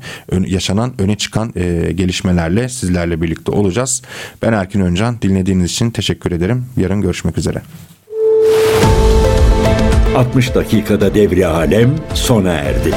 [0.48, 1.54] yaşanan öne çıkan
[1.96, 4.02] gelişmelerle sizlerle birlikte olacağız.
[4.42, 6.66] Ben Erkin Öncan dinlediğiniz için teşekkür ederim.
[6.78, 7.62] Yarın görüşmek üzere.
[10.16, 12.94] 60 dakikada devri alem sona erdi.